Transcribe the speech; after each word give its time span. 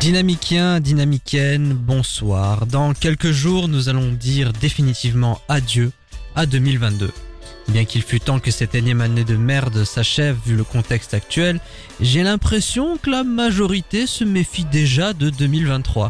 Dynamicien, 0.00 0.80
dynamicienne, 0.80 1.74
bonsoir. 1.74 2.64
Dans 2.64 2.94
quelques 2.94 3.32
jours, 3.32 3.68
nous 3.68 3.90
allons 3.90 4.12
dire 4.12 4.54
définitivement 4.54 5.38
adieu 5.46 5.92
à 6.34 6.46
2022. 6.46 7.10
Bien 7.68 7.84
qu'il 7.84 8.00
fût 8.00 8.18
temps 8.18 8.38
que 8.38 8.50
cette 8.50 8.74
énième 8.74 9.02
année 9.02 9.24
de 9.24 9.36
merde 9.36 9.84
s'achève 9.84 10.38
vu 10.46 10.56
le 10.56 10.64
contexte 10.64 11.12
actuel, 11.12 11.60
j'ai 12.00 12.22
l'impression 12.22 12.96
que 12.96 13.10
la 13.10 13.24
majorité 13.24 14.06
se 14.06 14.24
méfie 14.24 14.64
déjà 14.64 15.12
de 15.12 15.28
2023. 15.28 16.08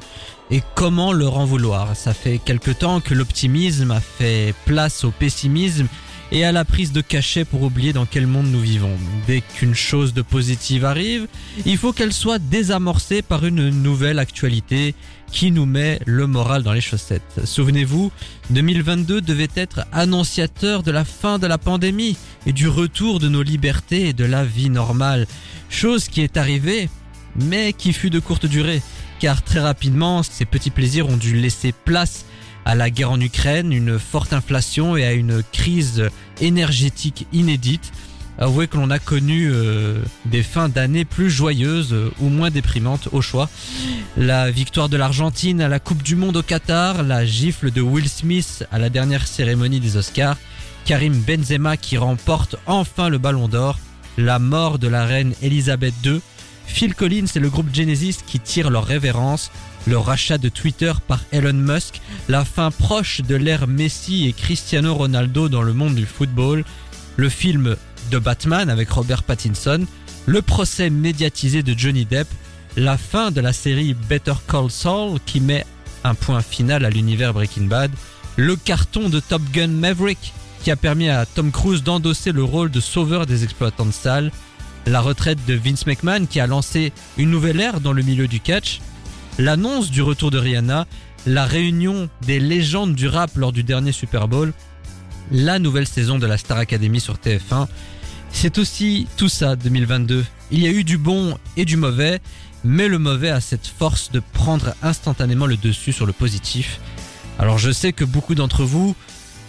Et 0.52 0.62
comment 0.76 1.12
leur 1.12 1.36
en 1.36 1.44
vouloir 1.44 1.96
Ça 1.96 2.14
fait 2.14 2.38
quelque 2.38 2.70
temps 2.70 3.00
que 3.00 3.14
l'optimisme 3.14 3.90
a 3.90 4.00
fait 4.00 4.54
place 4.66 5.02
au 5.02 5.10
pessimisme 5.10 5.88
et 6.32 6.44
à 6.44 6.52
la 6.52 6.64
prise 6.64 6.92
de 6.92 7.00
cachet 7.00 7.44
pour 7.44 7.62
oublier 7.62 7.92
dans 7.92 8.06
quel 8.06 8.26
monde 8.26 8.46
nous 8.46 8.60
vivons. 8.60 8.96
Dès 9.26 9.40
qu'une 9.40 9.74
chose 9.74 10.14
de 10.14 10.22
positive 10.22 10.84
arrive, 10.84 11.26
il 11.66 11.76
faut 11.76 11.92
qu'elle 11.92 12.12
soit 12.12 12.38
désamorcée 12.38 13.22
par 13.22 13.44
une 13.44 13.70
nouvelle 13.70 14.18
actualité 14.18 14.94
qui 15.32 15.50
nous 15.50 15.66
met 15.66 16.00
le 16.06 16.26
moral 16.26 16.62
dans 16.62 16.72
les 16.72 16.80
chaussettes. 16.80 17.40
Souvenez-vous, 17.44 18.10
2022 18.50 19.20
devait 19.20 19.48
être 19.54 19.86
annonciateur 19.92 20.82
de 20.82 20.90
la 20.90 21.04
fin 21.04 21.38
de 21.38 21.46
la 21.46 21.58
pandémie 21.58 22.16
et 22.46 22.52
du 22.52 22.68
retour 22.68 23.20
de 23.20 23.28
nos 23.28 23.42
libertés 23.42 24.08
et 24.08 24.12
de 24.12 24.24
la 24.24 24.44
vie 24.44 24.70
normale. 24.70 25.26
Chose 25.68 26.08
qui 26.08 26.20
est 26.20 26.36
arrivée, 26.36 26.88
mais 27.36 27.72
qui 27.72 27.92
fut 27.92 28.10
de 28.10 28.18
courte 28.18 28.46
durée, 28.46 28.82
car 29.20 29.42
très 29.42 29.60
rapidement, 29.60 30.22
ces 30.22 30.44
petits 30.44 30.70
plaisirs 30.70 31.08
ont 31.08 31.16
dû 31.16 31.36
laisser 31.36 31.72
place 31.72 32.24
à 32.70 32.76
la 32.76 32.88
guerre 32.88 33.10
en 33.10 33.20
Ukraine, 33.20 33.72
une 33.72 33.98
forte 33.98 34.32
inflation 34.32 34.96
et 34.96 35.04
à 35.04 35.12
une 35.12 35.42
crise 35.42 36.08
énergétique 36.40 37.26
inédite. 37.32 37.90
Avouez 38.38 38.68
que 38.68 38.76
l'on 38.76 38.90
a 38.90 39.00
connu 39.00 39.50
euh, 39.50 40.00
des 40.26 40.44
fins 40.44 40.68
d'année 40.68 41.04
plus 41.04 41.30
joyeuses 41.30 41.92
euh, 41.92 42.12
ou 42.20 42.28
moins 42.28 42.50
déprimantes 42.50 43.08
au 43.10 43.22
choix. 43.22 43.50
La 44.16 44.52
victoire 44.52 44.88
de 44.88 44.96
l'Argentine 44.96 45.60
à 45.60 45.66
la 45.66 45.80
Coupe 45.80 46.04
du 46.04 46.14
Monde 46.14 46.36
au 46.36 46.44
Qatar, 46.44 47.02
la 47.02 47.26
gifle 47.26 47.72
de 47.72 47.80
Will 47.80 48.08
Smith 48.08 48.64
à 48.70 48.78
la 48.78 48.88
dernière 48.88 49.26
cérémonie 49.26 49.80
des 49.80 49.96
Oscars, 49.96 50.36
Karim 50.84 51.14
Benzema 51.14 51.76
qui 51.76 51.98
remporte 51.98 52.54
enfin 52.66 53.08
le 53.08 53.18
Ballon 53.18 53.48
d'Or, 53.48 53.80
la 54.16 54.38
mort 54.38 54.78
de 54.78 54.86
la 54.86 55.06
reine 55.06 55.34
Elisabeth 55.42 55.94
II, 56.04 56.20
Phil 56.68 56.94
Collins 56.94 57.26
et 57.34 57.40
le 57.40 57.50
groupe 57.50 57.74
Genesis 57.74 58.18
qui 58.24 58.38
tirent 58.38 58.70
leur 58.70 58.84
révérence, 58.84 59.50
le 59.86 59.98
rachat 59.98 60.38
de 60.38 60.48
Twitter 60.48 60.92
par 61.06 61.20
Elon 61.32 61.52
Musk, 61.52 62.00
la 62.28 62.44
fin 62.44 62.70
proche 62.70 63.20
de 63.22 63.34
l'ère 63.34 63.66
Messi 63.66 64.26
et 64.26 64.32
Cristiano 64.32 64.94
Ronaldo 64.94 65.48
dans 65.48 65.62
le 65.62 65.72
monde 65.72 65.94
du 65.94 66.06
football, 66.06 66.64
le 67.16 67.28
film 67.28 67.76
de 68.10 68.18
Batman 68.18 68.70
avec 68.70 68.90
Robert 68.90 69.22
Pattinson, 69.22 69.86
le 70.26 70.42
procès 70.42 70.90
médiatisé 70.90 71.62
de 71.62 71.76
Johnny 71.76 72.04
Depp, 72.04 72.28
la 72.76 72.96
fin 72.96 73.30
de 73.30 73.40
la 73.40 73.52
série 73.52 73.94
Better 73.94 74.34
Call 74.48 74.70
Saul 74.70 75.18
qui 75.26 75.40
met 75.40 75.64
un 76.04 76.14
point 76.14 76.42
final 76.42 76.84
à 76.84 76.90
l'univers 76.90 77.34
Breaking 77.34 77.64
Bad, 77.64 77.90
le 78.36 78.56
carton 78.56 79.08
de 79.08 79.20
Top 79.20 79.42
Gun 79.52 79.68
Maverick 79.68 80.32
qui 80.62 80.70
a 80.70 80.76
permis 80.76 81.08
à 81.08 81.26
Tom 81.26 81.50
Cruise 81.50 81.82
d'endosser 81.82 82.32
le 82.32 82.44
rôle 82.44 82.70
de 82.70 82.80
sauveur 82.80 83.26
des 83.26 83.44
exploitants 83.44 83.86
de 83.86 83.92
salles, 83.92 84.30
la 84.86 85.00
retraite 85.00 85.38
de 85.46 85.54
Vince 85.54 85.86
McMahon 85.86 86.26
qui 86.26 86.40
a 86.40 86.46
lancé 86.46 86.92
une 87.16 87.30
nouvelle 87.30 87.60
ère 87.60 87.80
dans 87.80 87.92
le 87.92 88.02
milieu 88.02 88.28
du 88.28 88.40
catch, 88.40 88.80
l'annonce 89.40 89.90
du 89.90 90.02
retour 90.02 90.30
de 90.30 90.38
Rihanna, 90.38 90.86
la 91.26 91.44
réunion 91.46 92.08
des 92.22 92.38
légendes 92.38 92.94
du 92.94 93.08
rap 93.08 93.36
lors 93.36 93.52
du 93.52 93.62
dernier 93.62 93.92
Super 93.92 94.28
Bowl, 94.28 94.52
la 95.32 95.58
nouvelle 95.58 95.86
saison 95.86 96.18
de 96.18 96.26
la 96.26 96.36
Star 96.36 96.58
Academy 96.58 97.00
sur 97.00 97.14
TF1. 97.14 97.66
C'est 98.30 98.58
aussi 98.58 99.08
tout 99.16 99.28
ça 99.28 99.56
2022. 99.56 100.24
Il 100.50 100.62
y 100.62 100.66
a 100.66 100.70
eu 100.70 100.84
du 100.84 100.98
bon 100.98 101.38
et 101.56 101.64
du 101.64 101.76
mauvais, 101.76 102.20
mais 102.64 102.86
le 102.86 102.98
mauvais 102.98 103.30
a 103.30 103.40
cette 103.40 103.66
force 103.66 104.10
de 104.12 104.20
prendre 104.32 104.74
instantanément 104.82 105.46
le 105.46 105.56
dessus 105.56 105.92
sur 105.92 106.06
le 106.06 106.12
positif. 106.12 106.78
Alors 107.38 107.58
je 107.58 107.70
sais 107.70 107.92
que 107.92 108.04
beaucoup 108.04 108.34
d'entre 108.34 108.64
vous, 108.64 108.94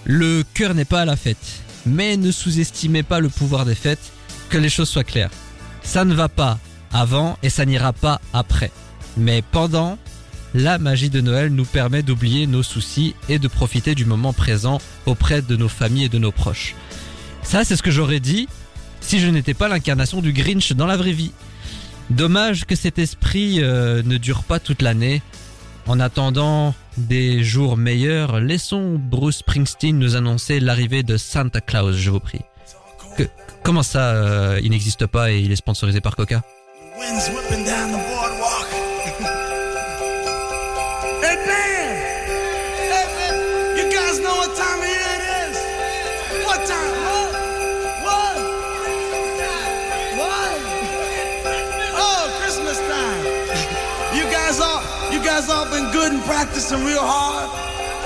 le 0.06 0.44
cœur 0.54 0.74
n'est 0.74 0.86
pas 0.86 1.02
à 1.02 1.06
la 1.06 1.18
fête, 1.18 1.62
mais 1.86 2.16
ne 2.16 2.32
sous-estimez 2.32 3.04
pas 3.04 3.20
le 3.20 3.30
pouvoir 3.30 3.66
des 3.66 3.76
fêtes, 3.76 4.14
que 4.50 4.58
les 4.58 4.70
choses 4.70 4.90
soient 4.90 5.04
claires. 5.04 5.32
Ça 5.84 6.06
ne 6.06 6.14
va 6.14 6.30
pas 6.30 6.60
avant 6.94 7.38
et 7.44 7.50
ça 7.50 7.66
n'ira 7.66 7.92
pas 7.92 8.22
après. 8.34 8.72
Mais 9.18 9.42
pendant, 9.42 9.98
la 10.54 10.78
magie 10.78 11.10
de 11.10 11.22
Noël 11.22 11.50
nous 11.50 11.66
permet 11.66 12.04
d'oublier 12.04 12.48
nos 12.48 12.64
soucis 12.64 13.16
et 13.30 13.40
de 13.40 13.48
profiter 13.48 13.96
du 13.96 14.06
moment 14.06 14.34
présent 14.34 14.80
auprès 15.06 15.42
de 15.42 15.56
nos 15.56 15.70
familles 15.70 16.06
et 16.06 16.10
de 16.10 16.18
nos 16.18 16.32
proches. 16.32 16.76
Ça, 17.44 17.64
c'est 17.64 17.76
ce 17.76 17.84
que 17.84 17.92
j'aurais 17.92 18.20
dit 18.20 18.48
si 19.00 19.20
je 19.20 19.28
n'étais 19.28 19.54
pas 19.54 19.68
l'incarnation 19.68 20.22
du 20.22 20.32
Grinch 20.32 20.74
dans 20.74 20.86
la 20.86 20.98
vraie 20.98 21.12
vie. 21.12 21.32
Dommage 22.10 22.66
que 22.66 22.76
cet 22.76 23.00
esprit 23.00 23.60
euh, 23.62 24.04
ne 24.04 24.18
dure 24.18 24.44
pas 24.44 24.60
toute 24.60 24.82
l'année. 24.82 25.22
En 25.88 26.00
attendant 26.00 26.76
des 26.98 27.44
jours 27.44 27.78
meilleurs, 27.78 28.40
laissons 28.40 29.00
Bruce 29.00 29.38
Springsteen 29.38 29.98
nous 29.98 30.16
annoncer 30.16 30.60
l'arrivée 30.60 31.04
de 31.04 31.18
Santa 31.18 31.62
Claus, 31.62 31.96
je 31.96 32.10
vous 32.12 32.20
prie. 32.20 32.42
Comment 33.64 33.84
ça, 33.84 34.12
euh, 34.12 34.60
il 34.64 34.72
n'existe 34.72 35.06
pas 35.06 35.32
et 35.32 35.40
il 35.40 35.52
est 35.52 35.56
sponsorisé 35.56 36.02
par 36.02 36.16
Coca? 36.16 36.44
Been 56.22 56.30
and 56.30 56.30
practicing 56.30 56.84
real 56.86 57.02
hard? 57.02 57.50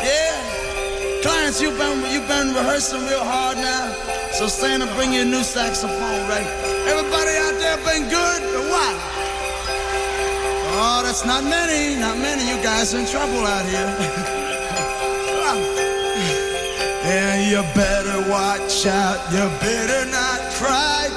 Yeah? 0.03 1.21
Clients, 1.21 1.61
you've 1.61 1.77
been, 1.77 1.99
you've 2.11 2.27
been 2.27 2.53
rehearsing 2.53 3.01
real 3.07 3.23
hard 3.23 3.57
now. 3.57 3.93
So 4.33 4.47
Santa, 4.47 4.85
bring 4.95 5.13
you 5.13 5.21
a 5.21 5.25
new 5.25 5.43
saxophone, 5.43 6.27
right? 6.29 6.47
Everybody 6.87 7.37
out 7.37 7.57
there 7.59 7.77
been 7.77 8.09
good 8.09 8.41
or 8.55 8.63
what? 8.69 8.95
Oh, 10.77 11.01
that's 11.03 11.25
not 11.25 11.43
many, 11.43 11.99
not 11.99 12.17
many. 12.17 12.43
You 12.47 12.61
guys 12.61 12.93
in 12.93 13.05
trouble 13.07 13.47
out 13.47 13.65
here. 13.65 13.79
yeah, 17.07 17.39
you 17.39 17.61
better 17.73 18.29
watch 18.29 18.85
out. 18.85 19.19
You 19.31 19.47
better 19.59 20.05
not 20.11 20.39
cry. 20.59 21.07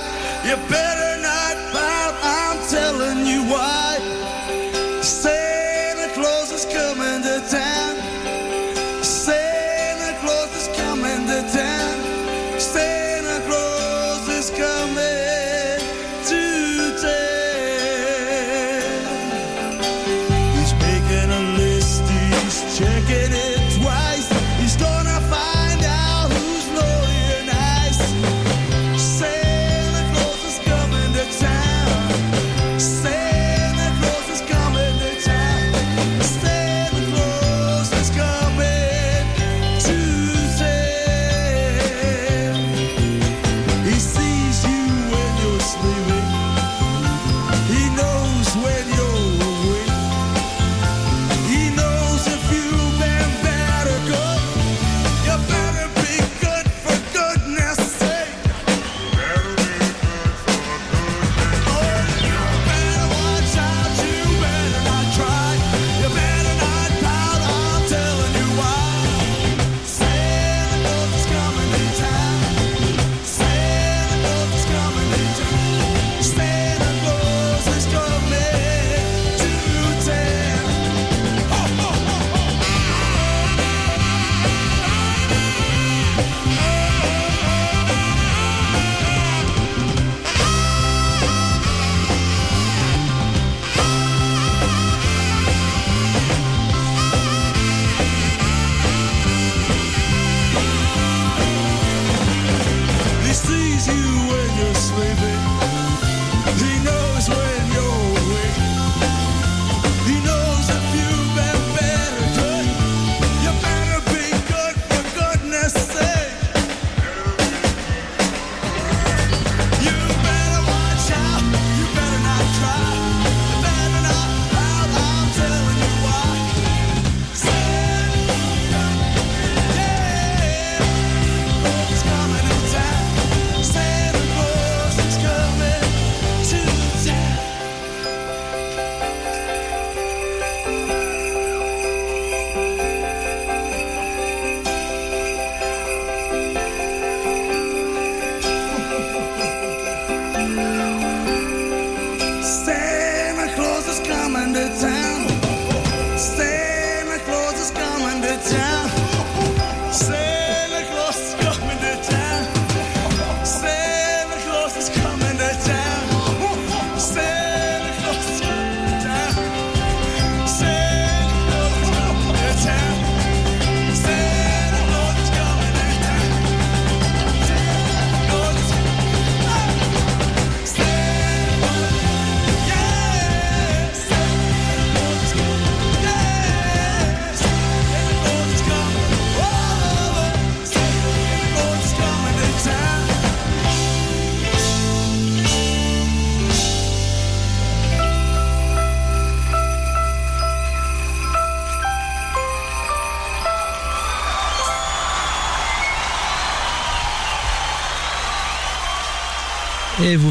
You 0.47 0.57
better 0.71 1.21
not 1.21 1.57
pout. 1.75 2.15
I'm 2.23 2.59
telling 2.71 3.27
you 3.27 3.43
why. 3.51 3.88
sleeping. 104.99 105.38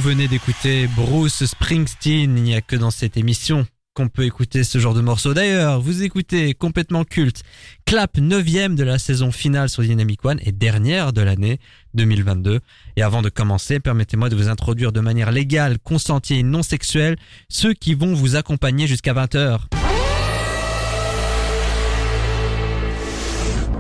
Venez 0.08 0.30
d'écouter 0.30 0.88
Bruce 0.96 1.44
Springsteen. 1.44 2.38
Il 2.38 2.44
n'y 2.44 2.56
a 2.56 2.62
que 2.62 2.78
dans 2.78 2.92
cette 2.92 3.18
émission 3.18 3.68
qu'on 3.94 4.08
peut 4.08 4.24
écouter 4.24 4.64
ce 4.64 4.78
genre 4.80 4.94
de 4.94 5.02
morceau. 5.02 5.34
D'ailleurs, 5.34 5.82
vous 5.82 6.02
écoutez 6.02 6.54
complètement 6.54 7.04
culte. 7.04 7.44
Clap 7.86 8.18
9 8.18 8.76
de 8.76 8.84
la 8.86 9.00
saison 9.00 9.34
finale 9.34 9.68
sur 9.68 9.84
Dynamic 9.84 10.24
One 10.24 10.40
et 10.46 10.54
dernière 10.54 11.12
de 11.12 11.22
l'année 11.22 11.60
2022. 11.96 12.62
Et 12.96 13.02
avant 13.02 13.22
de 13.22 13.28
commencer, 13.28 13.82
permettez-moi 13.82 14.30
de 14.30 14.38
vous 14.38 14.48
introduire 14.48 14.94
de 14.94 15.02
manière 15.02 15.34
légale, 15.34 15.78
consentie 15.78 16.36
et 16.36 16.44
non 16.44 16.64
sexuelle 16.64 17.18
ceux 17.50 17.74
qui 17.74 17.94
vont 17.94 18.14
vous 18.14 18.38
accompagner 18.38 18.88
jusqu'à 18.88 19.14
20h. 19.14 19.60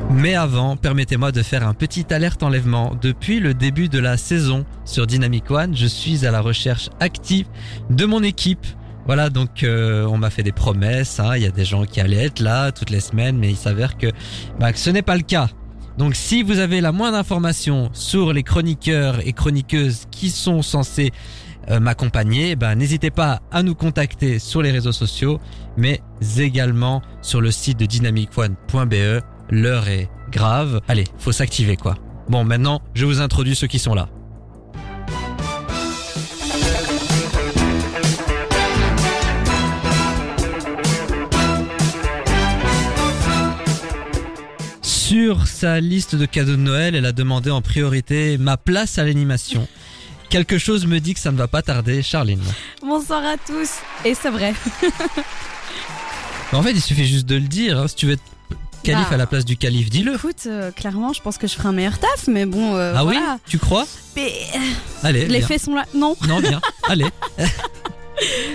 Mais 0.09 0.35
avant, 0.35 0.77
permettez-moi 0.77 1.31
de 1.31 1.43
faire 1.43 1.67
un 1.67 1.73
petit 1.73 2.11
alerte 2.13 2.41
enlèvement. 2.41 2.95
Depuis 3.01 3.39
le 3.39 3.53
début 3.53 3.89
de 3.89 3.99
la 3.99 4.17
saison 4.17 4.65
sur 4.85 5.05
Dynamic 5.05 5.51
One, 5.51 5.75
je 5.75 5.85
suis 5.85 6.25
à 6.25 6.31
la 6.31 6.41
recherche 6.41 6.89
active 6.99 7.45
de 7.89 8.05
mon 8.05 8.23
équipe. 8.23 8.65
Voilà, 9.05 9.29
donc 9.29 9.63
euh, 9.63 10.05
on 10.05 10.17
m'a 10.17 10.29
fait 10.29 10.43
des 10.43 10.51
promesses. 10.51 11.19
hein. 11.19 11.35
Il 11.35 11.43
y 11.43 11.45
a 11.45 11.51
des 11.51 11.65
gens 11.65 11.85
qui 11.85 12.01
allaient 12.01 12.25
être 12.25 12.39
là 12.39 12.71
toutes 12.71 12.89
les 12.89 12.99
semaines, 12.99 13.37
mais 13.37 13.49
il 13.49 13.57
s'avère 13.57 13.97
que, 13.97 14.07
bah, 14.59 14.73
que 14.73 14.79
ce 14.79 14.89
n'est 14.89 15.01
pas 15.01 15.15
le 15.15 15.23
cas. 15.23 15.49
Donc 15.97 16.15
si 16.15 16.41
vous 16.41 16.59
avez 16.59 16.81
la 16.81 16.91
moindre 16.91 17.17
information 17.17 17.89
sur 17.93 18.33
les 18.33 18.43
chroniqueurs 18.43 19.25
et 19.25 19.33
chroniqueuses 19.33 20.05
qui 20.11 20.29
sont 20.29 20.61
censés 20.61 21.11
euh, 21.69 21.79
m'accompagner, 21.79 22.55
ben 22.55 22.75
n'hésitez 22.75 23.11
pas 23.11 23.41
à 23.51 23.61
nous 23.61 23.75
contacter 23.75 24.39
sur 24.39 24.61
les 24.61 24.71
réseaux 24.71 24.91
sociaux, 24.91 25.39
mais 25.75 26.01
également 26.37 27.01
sur 27.21 27.41
le 27.41 27.51
site 27.51 27.79
de 27.79 27.85
dynamicone.be. 27.85 29.21
L'heure 29.49 29.87
est 29.87 30.09
grave. 30.31 30.81
Allez, 30.87 31.05
faut 31.17 31.31
s'activer 31.31 31.77
quoi. 31.77 31.95
Bon, 32.29 32.43
maintenant, 32.43 32.81
je 32.93 33.05
vous 33.05 33.21
introduis 33.21 33.55
ceux 33.55 33.67
qui 33.67 33.79
sont 33.79 33.93
là. 33.95 34.09
Sur 44.81 45.47
sa 45.47 45.79
liste 45.79 46.15
de 46.15 46.25
cadeaux 46.25 46.51
de 46.55 46.61
Noël, 46.61 46.95
elle 46.95 47.05
a 47.05 47.11
demandé 47.11 47.49
en 47.49 47.61
priorité 47.61 48.37
ma 48.37 48.57
place 48.57 48.97
à 48.97 49.03
l'animation. 49.05 49.67
Quelque 50.29 50.57
chose 50.57 50.85
me 50.85 50.99
dit 50.99 51.13
que 51.13 51.19
ça 51.19 51.31
ne 51.31 51.37
va 51.37 51.47
pas 51.47 51.61
tarder, 51.61 52.01
Charline. 52.03 52.41
Bonsoir 52.81 53.23
à 53.25 53.37
tous. 53.37 53.69
Et 54.03 54.13
c'est 54.13 54.29
vrai. 54.29 54.53
En 56.51 56.61
fait, 56.61 56.71
il 56.71 56.81
suffit 56.81 57.05
juste 57.05 57.25
de 57.25 57.35
le 57.35 57.41
dire. 57.47 57.79
hein. 57.79 57.87
Si 57.87 57.95
tu 57.95 58.05
veux 58.07 58.13
être 58.13 58.23
calife 58.83 59.09
Bah. 59.09 59.15
à 59.15 59.17
la 59.17 59.27
place 59.27 59.45
du 59.45 59.57
calife, 59.57 59.89
dis-le. 59.89 60.15
Écoute, 60.15 60.43
euh, 60.47 60.71
clairement, 60.71 61.13
je 61.13 61.21
pense 61.21 61.37
que 61.37 61.47
je 61.47 61.53
ferai 61.55 61.69
un 61.69 61.71
meilleur 61.73 61.97
taf, 61.99 62.27
mais 62.27 62.45
bon, 62.45 62.75
euh, 62.75 62.93
ah 62.95 63.05
oui. 63.05 63.17
Tu 63.47 63.57
crois 63.59 63.85
Mais 64.15 64.31
euh, 64.55 64.59
Allez, 65.03 65.27
les 65.27 65.41
faits 65.41 65.61
sont 65.61 65.75
là. 65.75 65.85
Non, 65.93 66.15
Non, 66.27 66.39
viens. 66.39 66.61
Allez. 66.89 67.05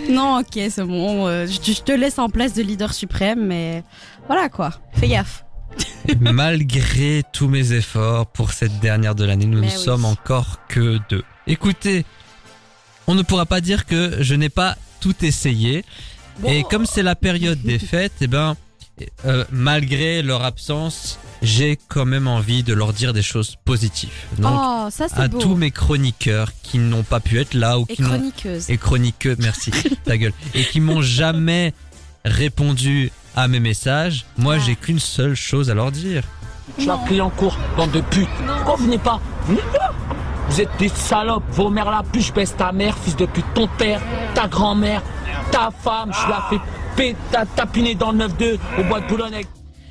non, 0.08 0.38
ok, 0.40 0.58
c'est 0.70 0.84
bon. 0.84 1.26
euh, 1.26 1.46
je, 1.46 1.72
je 1.72 1.80
te 1.82 1.92
laisse 1.92 2.18
en 2.18 2.28
place 2.28 2.52
de 2.54 2.62
leader 2.62 2.92
suprême, 2.92 3.46
mais 3.46 3.84
voilà 4.26 4.48
quoi. 4.48 4.72
Fais 4.94 5.08
gaffe. 5.08 5.44
Malgré 6.20 7.22
tous 7.32 7.48
mes 7.48 7.72
efforts 7.72 8.26
pour 8.26 8.52
cette 8.52 8.78
dernière 8.80 9.14
de 9.14 9.24
l'année, 9.24 9.46
nous 9.46 9.60
Mais 9.60 9.68
ne 9.68 9.72
oui. 9.72 9.78
sommes 9.78 10.04
encore 10.04 10.58
que 10.68 10.98
deux. 11.08 11.22
Écoutez, 11.46 12.04
on 13.06 13.14
ne 13.14 13.22
pourra 13.22 13.46
pas 13.46 13.60
dire 13.60 13.86
que 13.86 14.16
je 14.20 14.34
n'ai 14.34 14.48
pas 14.48 14.76
tout 15.00 15.14
essayé. 15.24 15.84
Et 16.46 16.64
comme 16.64 16.86
c'est 16.86 17.02
la 17.02 17.14
période 17.14 17.60
des 17.62 17.78
fêtes, 17.92 18.12
eh 18.20 18.26
ben, 18.26 18.56
euh, 19.24 19.44
malgré 19.50 20.22
leur 20.22 20.44
absence, 20.44 21.18
j'ai 21.40 21.78
quand 21.88 22.04
même 22.04 22.28
envie 22.28 22.62
de 22.62 22.72
leur 22.74 22.92
dire 22.92 23.12
des 23.12 23.22
choses 23.22 23.56
positives. 23.64 24.10
Donc, 24.38 24.52
oh, 24.54 24.88
ça 24.90 25.08
c'est 25.08 25.18
à 25.20 25.28
beau. 25.28 25.38
tous 25.38 25.54
mes 25.56 25.70
chroniqueurs 25.70 26.52
qui 26.62 26.78
n'ont 26.78 27.02
pas 27.02 27.18
pu 27.20 27.40
être 27.40 27.54
là 27.54 27.78
ou 27.78 27.86
Et 27.88 27.96
qui 27.96 28.02
n'ont 28.02 28.08
chroniqueuse. 28.10 28.70
et 28.70 28.76
chroniqueux, 28.78 29.36
merci, 29.38 29.70
ta 30.04 30.16
gueule, 30.16 30.32
et 30.54 30.64
qui 30.64 30.80
m'ont 30.80 31.02
jamais 31.02 31.72
répondu 32.24 33.10
à 33.34 33.48
mes 33.48 33.60
messages, 33.60 34.26
moi 34.36 34.54
Ah. 34.58 34.62
j'ai 34.64 34.76
qu'une 34.76 35.00
seule 35.00 35.34
chose 35.34 35.70
à 35.70 35.74
leur 35.74 35.90
dire. 35.90 36.22
Je 36.78 36.86
la 36.86 36.96
pris 36.96 37.20
en 37.20 37.30
cours, 37.30 37.58
bande 37.76 37.90
de 37.90 38.00
putes. 38.02 38.28
Pourquoi 38.46 38.76
vous 38.76 38.84
venez 38.84 38.98
pas 38.98 39.20
Venez 39.48 39.60
pas 39.72 39.92
Vous 40.52 40.60
êtes 40.60 40.76
des 40.78 40.88
salopes, 40.90 41.44
vos 41.52 41.70
mères 41.70 41.90
la 41.90 42.02
pute, 42.02 42.22
je 42.22 42.32
baisse 42.32 42.54
ta 42.54 42.72
mère, 42.72 42.94
fils 42.98 43.16
de 43.16 43.24
pute, 43.24 43.44
ton 43.54 43.66
père, 43.78 44.02
ta 44.34 44.46
grand-mère, 44.48 45.02
ta 45.50 45.70
femme, 45.70 46.12
je 46.12 46.28
la 46.28 46.44
fais 46.50 46.58
pé- 46.94 47.16
ta- 47.30 47.46
tapiner 47.46 47.94
dans 47.94 48.12
le 48.12 48.18
9-2 48.18 48.58
au 48.78 48.84
bois 48.84 49.00
de 49.00 49.06
Boulogne. 49.06 49.40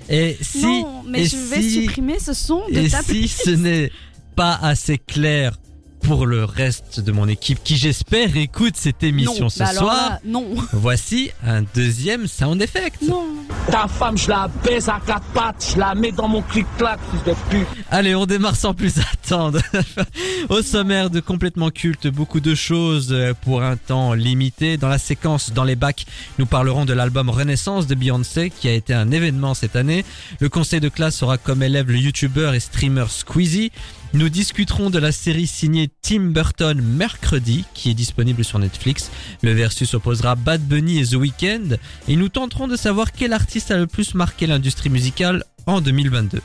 Et 0.08 0.38
si, 0.40 0.62
non, 0.64 1.04
mais 1.08 1.22
et 1.22 1.26
je 1.26 1.38
vais 1.38 1.62
si, 1.62 1.82
supprimer 1.82 2.20
ce 2.20 2.34
son 2.34 2.62
de 2.70 2.78
et 2.78 2.90
ta 2.90 3.02
si 3.02 3.28
ce 3.28 3.50
n'est 3.50 3.92
pas 4.36 4.54
assez 4.62 4.98
clair 5.00 5.54
pour 6.02 6.26
le 6.26 6.44
reste 6.44 7.00
de 7.00 7.12
mon 7.12 7.28
équipe 7.28 7.64
qui 7.64 7.78
j'espère 7.78 8.36
écoute 8.36 8.74
cette 8.76 9.04
émission 9.04 9.44
non, 9.44 9.50
ce 9.50 9.60
bah 9.60 9.68
alors 9.68 9.84
soir, 9.84 10.10
là, 10.10 10.20
non, 10.26 10.48
voici 10.74 11.32
un 11.46 11.64
deuxième 11.76 12.28
sound 12.28 12.62
effect. 12.62 13.02
non. 13.02 13.26
ta 13.70 13.88
femme, 13.88 14.18
je 14.18 14.30
la 14.30 14.50
baise 14.64 14.90
à 14.90 15.00
quatre 15.06 15.26
pattes, 15.34 15.74
je 15.74 15.80
la 15.80 15.96
mets 15.96 16.12
dans 16.12 16.28
mon 16.28 16.42
clic-clac, 16.42 17.00
fils 17.12 17.24
de 17.24 17.36
pute. 17.50 17.68
Allez, 17.90 18.16
on 18.16 18.26
démarre 18.26 18.56
sans 18.56 18.74
plus 18.74 18.96
attendre. 19.00 19.60
Au 20.50 20.62
sommaire 20.62 21.10
de 21.10 21.20
complètement 21.20 21.70
culte, 21.70 22.08
beaucoup 22.08 22.40
de 22.40 22.56
choses 22.56 23.16
pour 23.42 23.62
un 23.64 23.78
temps 23.78 24.14
limité. 24.14 24.78
Dans 24.78 24.90
la 24.90 24.98
séquence 24.98 25.52
dans 25.52 25.64
les 25.64 25.76
bacs, 25.76 26.06
nous 26.40 26.46
parlerons 26.46 26.86
de 26.86 26.94
l'album 26.94 27.30
Renaissance 27.30 27.88
de 27.88 27.96
Beyoncé 27.96 28.50
qui 28.50 28.68
a 28.68 28.74
été 28.74 28.94
un 28.94 29.12
événement 29.12 29.54
cette 29.54 29.76
année. 29.76 30.06
Le 30.40 30.50
conseil 30.50 30.80
de 30.80 30.90
classe 30.90 31.24
aura 31.24 31.38
comme 31.38 31.64
élève 31.64 31.90
le 31.90 31.98
youtubeur 31.98 32.54
et 32.54 32.60
streamer 32.60 33.06
Squeezie. 33.10 33.72
Nous 34.14 34.28
discuterons 34.28 34.90
de 34.90 35.00
la 35.00 35.14
série 35.14 35.48
signée 35.48 35.90
Tim 36.02 36.32
Burton 36.32 36.82
mercredi 36.82 37.64
qui 37.74 37.90
est 37.90 37.94
disponible 37.94 38.44
sur 38.44 38.60
Netflix. 38.60 39.10
Le 39.42 39.54
versus 39.54 39.94
opposera 39.94 40.36
Bad 40.36 40.62
Bunny 40.62 41.00
et 41.00 41.06
The 41.06 41.16
Weeknd 41.16 41.78
et 42.10 42.18
nous 42.18 42.28
tenterons 42.28 42.68
de 42.68 42.76
savoir 42.76 43.14
quel 43.14 43.32
artiste 43.32 43.72
a 43.72 43.78
le 43.78 43.88
plus 43.88 44.14
marqué 44.14 44.48
l'industrie 44.48 44.90
musicale 44.90 45.46
en 45.66 45.80
2022. 45.80 46.42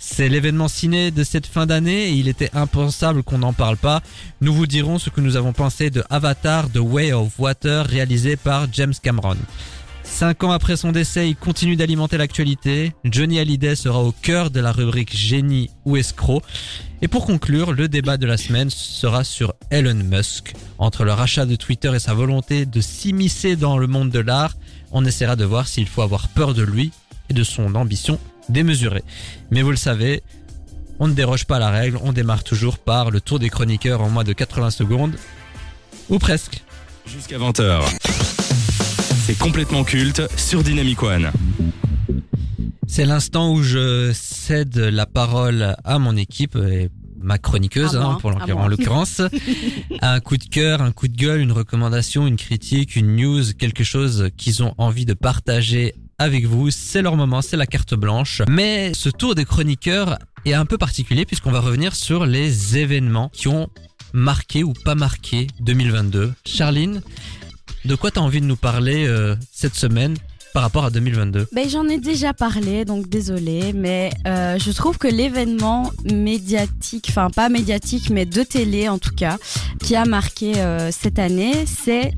C'est 0.00 0.28
l'événement 0.28 0.66
ciné 0.66 1.12
de 1.12 1.22
cette 1.22 1.46
fin 1.46 1.66
d'année 1.66 2.08
et 2.08 2.12
il 2.14 2.26
était 2.26 2.50
impensable 2.52 3.22
qu'on 3.22 3.38
n'en 3.38 3.52
parle 3.52 3.76
pas. 3.76 4.02
Nous 4.40 4.52
vous 4.52 4.66
dirons 4.66 4.98
ce 4.98 5.08
que 5.08 5.20
nous 5.20 5.36
avons 5.36 5.52
pensé 5.52 5.90
de 5.90 6.02
Avatar 6.10 6.68
The 6.68 6.80
Way 6.80 7.12
of 7.12 7.38
Water 7.38 7.86
réalisé 7.86 8.36
par 8.36 8.66
James 8.72 8.92
Cameron. 9.00 9.36
Cinq 10.04 10.44
ans 10.44 10.52
après 10.52 10.76
son 10.76 10.92
décès, 10.92 11.30
il 11.30 11.34
continue 11.34 11.76
d'alimenter 11.76 12.18
l'actualité. 12.18 12.92
Johnny 13.04 13.40
Hallyday 13.40 13.74
sera 13.74 14.00
au 14.00 14.12
cœur 14.12 14.50
de 14.50 14.60
la 14.60 14.70
rubrique 14.70 15.16
génie 15.16 15.70
ou 15.84 15.96
escroc. 15.96 16.42
Et 17.04 17.08
pour 17.08 17.26
conclure, 17.26 17.74
le 17.74 17.86
débat 17.86 18.16
de 18.16 18.24
la 18.24 18.38
semaine 18.38 18.70
sera 18.70 19.24
sur 19.24 19.52
Elon 19.70 19.92
Musk. 19.92 20.54
Entre 20.78 21.04
le 21.04 21.12
rachat 21.12 21.44
de 21.44 21.54
Twitter 21.54 21.92
et 21.94 21.98
sa 21.98 22.14
volonté 22.14 22.64
de 22.64 22.80
s'immiscer 22.80 23.56
dans 23.56 23.76
le 23.76 23.86
monde 23.86 24.08
de 24.08 24.20
l'art, 24.20 24.54
on 24.90 25.04
essaiera 25.04 25.36
de 25.36 25.44
voir 25.44 25.68
s'il 25.68 25.86
faut 25.86 26.00
avoir 26.00 26.28
peur 26.28 26.54
de 26.54 26.62
lui 26.62 26.92
et 27.28 27.34
de 27.34 27.44
son 27.44 27.74
ambition 27.74 28.18
démesurée. 28.48 29.04
Mais 29.50 29.60
vous 29.60 29.70
le 29.70 29.76
savez, 29.76 30.22
on 30.98 31.06
ne 31.06 31.12
déroge 31.12 31.44
pas 31.44 31.56
à 31.56 31.58
la 31.58 31.68
règle, 31.68 31.98
on 32.02 32.14
démarre 32.14 32.42
toujours 32.42 32.78
par 32.78 33.10
le 33.10 33.20
tour 33.20 33.38
des 33.38 33.50
chroniqueurs 33.50 34.00
en 34.00 34.08
moins 34.08 34.24
de 34.24 34.32
80 34.32 34.70
secondes. 34.70 35.16
Ou 36.08 36.18
presque. 36.18 36.62
Jusqu'à 37.04 37.36
20h. 37.36 37.82
C'est 39.26 39.36
complètement 39.36 39.84
culte 39.84 40.22
sur 40.38 40.62
Dynamic 40.62 41.02
One. 41.02 41.30
C'est 42.86 43.06
l'instant 43.06 43.52
où 43.52 43.62
je 43.62 44.12
cède 44.12 44.76
la 44.76 45.06
parole 45.06 45.76
à 45.84 45.98
mon 45.98 46.16
équipe 46.16 46.56
et 46.56 46.90
ma 47.20 47.38
chroniqueuse, 47.38 47.96
hein, 47.96 48.18
pour 48.20 48.32
en 48.32 48.68
l'occurrence. 48.68 49.22
un 50.02 50.20
coup 50.20 50.36
de 50.36 50.44
cœur, 50.44 50.82
un 50.82 50.92
coup 50.92 51.08
de 51.08 51.16
gueule, 51.16 51.40
une 51.40 51.52
recommandation, 51.52 52.26
une 52.26 52.36
critique, 52.36 52.96
une 52.96 53.16
news, 53.16 53.42
quelque 53.58 53.82
chose 53.82 54.28
qu'ils 54.36 54.62
ont 54.62 54.74
envie 54.78 55.06
de 55.06 55.14
partager 55.14 55.94
avec 56.18 56.44
vous. 56.44 56.70
C'est 56.70 57.02
leur 57.02 57.16
moment, 57.16 57.42
c'est 57.42 57.56
la 57.56 57.66
carte 57.66 57.94
blanche. 57.94 58.42
Mais 58.48 58.92
ce 58.94 59.08
tour 59.08 59.34
des 59.34 59.44
chroniqueurs 59.44 60.18
est 60.44 60.54
un 60.54 60.66
peu 60.66 60.78
particulier 60.78 61.24
puisqu'on 61.24 61.50
va 61.50 61.60
revenir 61.60 61.94
sur 61.94 62.26
les 62.26 62.76
événements 62.76 63.30
qui 63.32 63.48
ont 63.48 63.68
marqué 64.12 64.62
ou 64.62 64.72
pas 64.72 64.94
marqué 64.94 65.46
2022. 65.60 66.32
Charline, 66.46 67.02
de 67.84 67.94
quoi 67.94 68.10
t'as 68.10 68.20
envie 68.20 68.40
de 68.40 68.46
nous 68.46 68.56
parler 68.56 69.06
euh, 69.06 69.34
cette 69.50 69.74
semaine? 69.74 70.16
Par 70.54 70.62
rapport 70.62 70.84
à 70.86 70.90
2022 70.90 71.48
Ben, 71.52 71.68
j'en 71.68 71.86
ai 71.88 71.98
déjà 71.98 72.32
parlé, 72.32 72.84
donc 72.86 73.08
désolé, 73.08 73.72
mais 73.74 74.10
euh, 74.26 74.56
je 74.58 74.70
trouve 74.70 74.96
que 74.98 75.08
l'événement 75.08 75.90
médiatique, 76.10 77.06
enfin 77.10 77.28
pas 77.28 77.48
médiatique, 77.48 78.08
mais 78.10 78.24
de 78.24 78.42
télé 78.44 78.88
en 78.88 78.98
tout 78.98 79.14
cas, 79.14 79.36
qui 79.82 79.96
a 79.96 80.04
marqué 80.04 80.54
euh, 80.56 80.90
cette 80.92 81.18
année, 81.18 81.52
c'est 81.66 82.14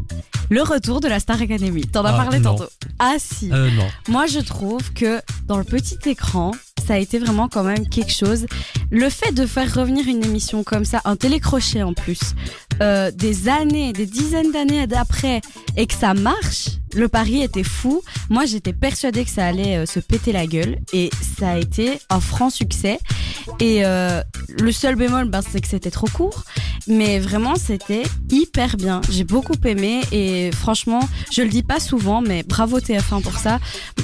le 0.51 0.63
retour 0.63 1.01
de 1.01 1.09
la 1.09 1.19
Star 1.19 1.41
Academy. 1.41 1.83
T'en 1.87 2.05
as 2.05 2.11
Ah, 2.13 2.17
parlé 2.25 2.39
non. 2.39 2.55
tantôt. 2.55 2.71
Ah 3.01 3.15
si. 3.19 3.51
euh, 3.53 3.69
Non. 3.73 3.87
Moi, 4.09 4.27
je 4.27 4.39
trouve 4.39 4.93
que 4.93 5.21
dans 5.49 5.59
le 5.59 5.65
petit 5.65 5.99
écran, 6.07 6.53
ça 6.87 6.95
a 6.95 6.99
été 6.99 7.19
vraiment 7.19 7.49
quand 7.49 7.65
même 7.65 7.89
quelque 7.89 8.13
chose. 8.13 8.47
Le 8.91 9.09
fait 9.11 9.33
de 9.33 9.45
faire 9.45 9.75
revenir 9.75 10.07
une 10.07 10.25
émission 10.25 10.63
comme 10.63 10.85
ça, 10.85 11.01
un 11.05 11.17
télécrochet 11.17 11.83
en 11.83 11.95
plus, 11.95 12.21
euh, 12.81 13.11
des 13.11 13.49
années, 13.49 13.93
des 13.93 14.07
dizaines 14.07 14.53
d'années 14.53 14.87
d'après, 14.87 15.41
et 15.77 15.87
que 15.89 15.95
ça 15.95 16.15
marche, 16.15 16.69
le 16.97 17.09
pari 17.09 17.43
était 17.43 17.63
fou. 17.63 18.03
Moi, 18.31 18.47
j'étais 18.47 18.73
persuadée 18.73 19.25
que 19.25 19.31
ça 19.31 19.47
allait 19.47 19.77
euh, 19.77 19.87
se 19.87 20.01
péter 20.01 20.33
la 20.33 20.47
gueule, 20.47 20.79
et 20.93 21.11
ça 21.39 21.51
a 21.51 21.59
été 21.59 22.01
un 22.11 22.21
franc 22.21 22.51
succès. 22.51 22.99
Et 23.61 23.85
euh, 23.85 24.23
le 24.61 24.73
seul 24.73 24.97
bémol, 24.97 25.29
ben, 25.29 25.41
c'est 25.43 25.61
que 25.61 25.69
c'était 25.69 25.91
trop 25.91 26.09
court, 26.09 26.45
mais 26.89 27.19
vraiment, 27.19 27.55
c'était 27.57 28.03
hyper 28.31 28.77
bien. 28.77 29.01
J'ai 29.11 29.25
beaucoup 29.25 29.55
aimé, 29.65 30.01
et 30.13 30.51
franchement, 30.53 31.01
je 31.33 31.43
le 31.43 31.49
dis 31.49 31.63
pas 31.63 31.81
souvent, 31.81 32.21
mais 32.23 32.43
bravo 32.43 32.81
TF1 32.81 33.23
pour 33.23 33.39
ça. 33.39 33.59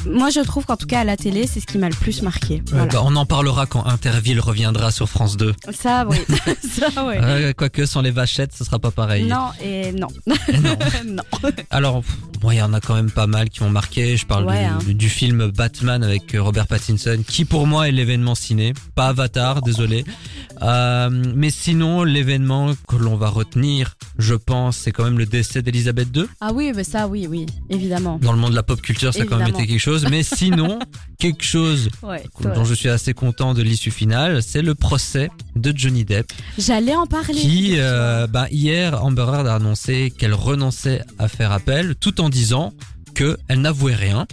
Moi, 0.06 0.30
je 0.30 0.40
trouve 0.40 0.66
qu'en 0.66 0.76
tout 0.76 0.86
cas, 0.86 1.00
à 1.00 1.04
la 1.04 1.16
télé, 1.16 1.46
c'est 1.46 1.60
ce 1.60 1.66
qui 1.66 1.78
m'a 1.78 1.88
le 1.88 1.94
plus 1.94 2.22
marqué. 2.22 2.62
Voilà. 2.70 2.86
Bah, 2.86 3.02
on 3.04 3.16
en 3.16 3.26
parlera 3.26 3.66
quand 3.66 3.86
Interville 3.86 4.40
reviendra 4.40 4.90
sur 4.90 5.08
France 5.08 5.36
2. 5.36 5.54
Ça, 5.72 6.06
oui. 6.08 6.18
ça, 6.62 6.88
oui. 7.04 7.14
Euh, 7.16 7.52
quoique 7.56 7.86
sans 7.86 8.02
les 8.02 8.10
vachettes, 8.10 8.52
ce 8.54 8.64
sera 8.64 8.78
pas 8.78 8.90
pareil. 8.90 9.24
Non, 9.24 9.50
et 9.62 9.92
non. 9.92 10.08
Non. 10.26 10.36
non. 11.06 11.22
Alors, 11.70 12.02
bon, 12.40 12.50
il 12.50 12.58
y 12.58 12.62
en 12.62 12.72
a 12.72 12.80
quand 12.82 12.94
même 12.94 13.10
pas 13.10 13.26
mal 13.26 13.48
qui 13.50 13.62
ont 13.62 13.70
marqué. 13.70 14.16
Je 14.16 14.26
parle 14.26 14.46
Ouais, 14.46 14.60
du, 14.60 14.90
hein. 14.90 14.94
du 14.94 15.08
film 15.08 15.48
Batman 15.50 16.02
avec 16.02 16.34
euh, 16.34 16.42
Robert 16.42 16.66
Pattinson, 16.66 17.22
qui 17.26 17.44
pour 17.44 17.66
moi 17.66 17.88
est 17.88 17.92
l'événement 17.92 18.34
ciné, 18.34 18.74
pas 18.94 19.08
Avatar, 19.08 19.62
désolé. 19.62 20.04
Euh, 20.62 21.10
mais 21.34 21.50
sinon, 21.50 22.04
l'événement 22.04 22.72
que 22.88 22.96
l'on 22.96 23.16
va 23.16 23.28
retenir, 23.28 23.96
je 24.18 24.34
pense, 24.34 24.76
c'est 24.76 24.92
quand 24.92 25.04
même 25.04 25.18
le 25.18 25.26
décès 25.26 25.62
d'Elisabeth 25.62 26.08
II. 26.16 26.24
Ah 26.40 26.50
oui, 26.54 26.72
mais 26.74 26.84
ça, 26.84 27.08
oui, 27.08 27.26
oui, 27.28 27.46
évidemment. 27.70 28.18
Dans 28.22 28.32
le 28.32 28.38
monde 28.38 28.50
de 28.50 28.56
la 28.56 28.62
pop 28.62 28.80
culture, 28.80 29.12
ça 29.12 29.22
a 29.22 29.26
quand 29.26 29.38
même 29.38 29.48
été 29.48 29.66
quelque 29.66 29.78
chose. 29.80 30.06
Mais 30.10 30.22
sinon, 30.22 30.78
quelque 31.18 31.44
chose 31.44 31.88
Ouais, 32.02 32.24
dont 32.42 32.64
je 32.64 32.74
suis 32.74 32.88
assez 32.88 33.14
content 33.14 33.54
de 33.54 33.62
l'issue 33.62 33.90
finale, 33.90 34.42
c'est 34.42 34.62
le 34.62 34.74
procès 34.74 35.30
de 35.56 35.72
Johnny 35.76 36.04
Depp. 36.04 36.32
J'allais 36.58 36.94
en 36.94 37.06
parler. 37.06 37.34
qui, 37.40 37.74
euh, 37.78 38.26
bah, 38.26 38.46
hier, 38.50 39.02
Amber 39.04 39.22
Heard 39.22 39.46
a 39.46 39.54
annoncé 39.56 40.12
qu'elle 40.16 40.34
renonçait 40.34 41.02
à 41.18 41.28
faire 41.28 41.52
appel, 41.52 41.94
tout 41.96 42.20
en 42.20 42.28
disant 42.28 42.71
que 43.14 43.36
elle 43.48 43.60
n'avouait 43.60 43.94
rien. 43.94 44.26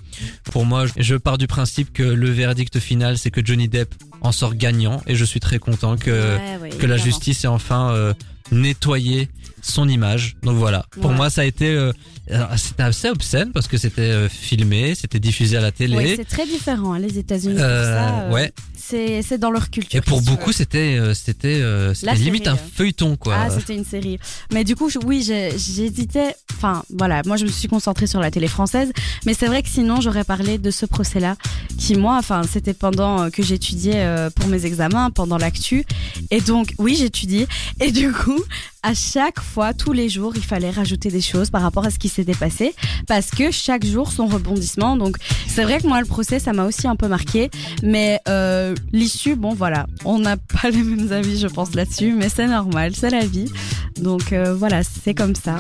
Pour 0.52 0.66
moi, 0.66 0.86
je 0.98 1.16
pars 1.16 1.38
du 1.38 1.48
principe 1.48 1.92
que 1.94 2.04
le 2.04 2.30
verdict 2.30 2.80
final, 2.80 3.18
c'est 3.18 3.32
que 3.32 3.46
Johnny 3.46 3.68
Depp 3.68 3.94
en 4.22 4.32
sort 4.32 4.56
gagnant, 4.56 5.02
et 5.08 5.16
je 5.16 5.26
suis 5.26 5.40
très 5.40 5.60
content 5.60 5.98
que 5.98 6.12
Ouais, 6.12 6.58
ouais, 6.62 6.70
que 6.70 6.86
la 6.86 6.98
justice 6.98 7.44
ait 7.44 7.48
enfin 7.48 7.92
euh, 7.92 8.14
nettoyé 8.52 9.30
son 9.62 9.88
image. 9.88 10.38
Donc 10.44 10.58
voilà. 10.58 10.86
Pour 11.02 11.12
moi, 11.12 11.30
ça 11.30 11.42
a 11.42 11.46
été, 11.46 11.68
euh, 11.68 11.92
alors, 12.30 12.50
c'était 12.58 12.84
assez 12.84 13.10
obscène 13.10 13.52
parce 13.52 13.68
que 13.68 13.78
c'était 13.78 14.02
euh, 14.02 14.30
filmé, 14.30 14.96
c'était 14.96 15.20
diffusé 15.20 15.58
à 15.58 15.62
la 15.62 15.72
télé. 15.72 16.16
C'est 16.16 16.26
très 16.26 16.46
différent, 16.46 16.94
hein, 16.94 17.00
les 17.00 17.18
États-Unis. 17.18 17.56
Euh, 17.60 18.30
euh, 18.30 18.32
ouais. 18.32 18.52
C'est 18.90 19.38
dans 19.38 19.52
leur 19.52 19.70
culture. 19.70 19.98
Et 19.98 20.02
pour 20.02 20.22
beaucoup, 20.22 20.52
c'était, 20.52 20.98
euh, 20.98 21.14
c'était, 21.14 21.60
euh, 21.62 21.94
limite 22.16 22.46
série, 22.46 22.56
un 22.56 22.58
feuilleton, 22.58 23.16
quoi. 23.18 23.36
Ah, 23.38 23.50
c'était 23.50 23.76
une 23.76 23.86
série. 23.86 24.18
Mais 24.52 24.64
du 24.64 24.76
coup, 24.76 24.90
je- 24.90 25.00
oui, 25.06 25.22
j'hésitais. 25.24 26.36
Enfin, 26.56 26.84
voilà, 26.90 27.22
moi, 27.26 27.38
je 27.38 27.46
me 27.46 27.50
suis 27.50 27.68
concentrée 27.68 28.08
sur 28.08 28.20
la 28.20 28.32
télé 28.32 28.48
française. 28.48 28.92
Mais 29.26 29.34
c'est 29.34 29.48
vrai 29.48 29.62
que 29.64 29.70
sinon, 29.70 30.02
j'aurais 30.02 30.24
parlé 30.24 30.58
de 30.58 30.72
ce 30.72 30.86
procès-là, 30.86 31.36
qui, 31.78 31.96
moi, 31.96 32.18
enfin, 32.18 32.42
c'était 32.52 32.74
pendant 32.74 33.24
euh, 33.24 33.30
que 33.30 33.44
j'étudiais 33.44 34.06
pour 34.36 34.48
mes 34.48 34.66
examens, 34.66 35.12
pendant 35.12 35.38
l'actu. 35.38 35.86
Et 36.32 36.42
donc, 36.42 36.74
oui, 36.80 36.96
j'étudie. 36.98 37.46
Et 37.80 37.92
du 37.92 38.12
coup, 38.12 38.40
à 38.82 38.94
chaque 38.94 39.40
fois, 39.40 39.74
tous 39.74 39.92
les 39.92 40.10
jours, 40.10 40.34
il 40.36 40.44
fallait 40.44 40.70
rajouter 40.70 41.10
des 41.10 41.22
choses 41.22 41.50
par 41.50 41.62
rapport 41.62 41.86
à 41.86 41.90
ce 41.90 42.00
qui 42.00 42.10
s'était 42.10 42.34
passé. 42.34 42.74
Parce 43.08 43.32
que 43.32 43.52
chaque 43.52 43.86
jour, 43.86 44.12
son 44.12 44.28
rebondissement. 44.28 44.96
Donc, 44.96 45.18
c'est 45.48 45.64
vrai 45.64 45.80
que 45.80 45.88
moi, 45.88 46.00
le 46.00 46.06
procès, 46.06 46.40
ça 46.40 46.54
m'a 46.54 46.66
aussi 46.66 46.88
un 46.88 46.96
peu 46.96 47.08
marqué. 47.08 47.50
Mais 47.84 48.20
euh, 48.28 48.76
l'issue, 48.92 49.36
bon, 49.36 49.54
voilà. 49.54 49.88
On 50.06 50.20
n'a 50.20 50.38
pas 50.62 50.70
les 50.70 50.82
mêmes 50.84 51.12
avis, 51.12 51.40
je 51.40 51.48
pense, 51.48 51.76
là-dessus. 51.76 52.14
Mais 52.14 52.30
c'est 52.30 52.48
normal, 52.48 52.96
c'est 52.96 53.10
la 53.10 53.26
vie. 53.26 53.52
Donc, 53.98 54.32
euh, 54.32 54.54
voilà, 54.56 54.82
c'est 54.84 55.14
comme 55.14 55.36
ça. 55.36 55.58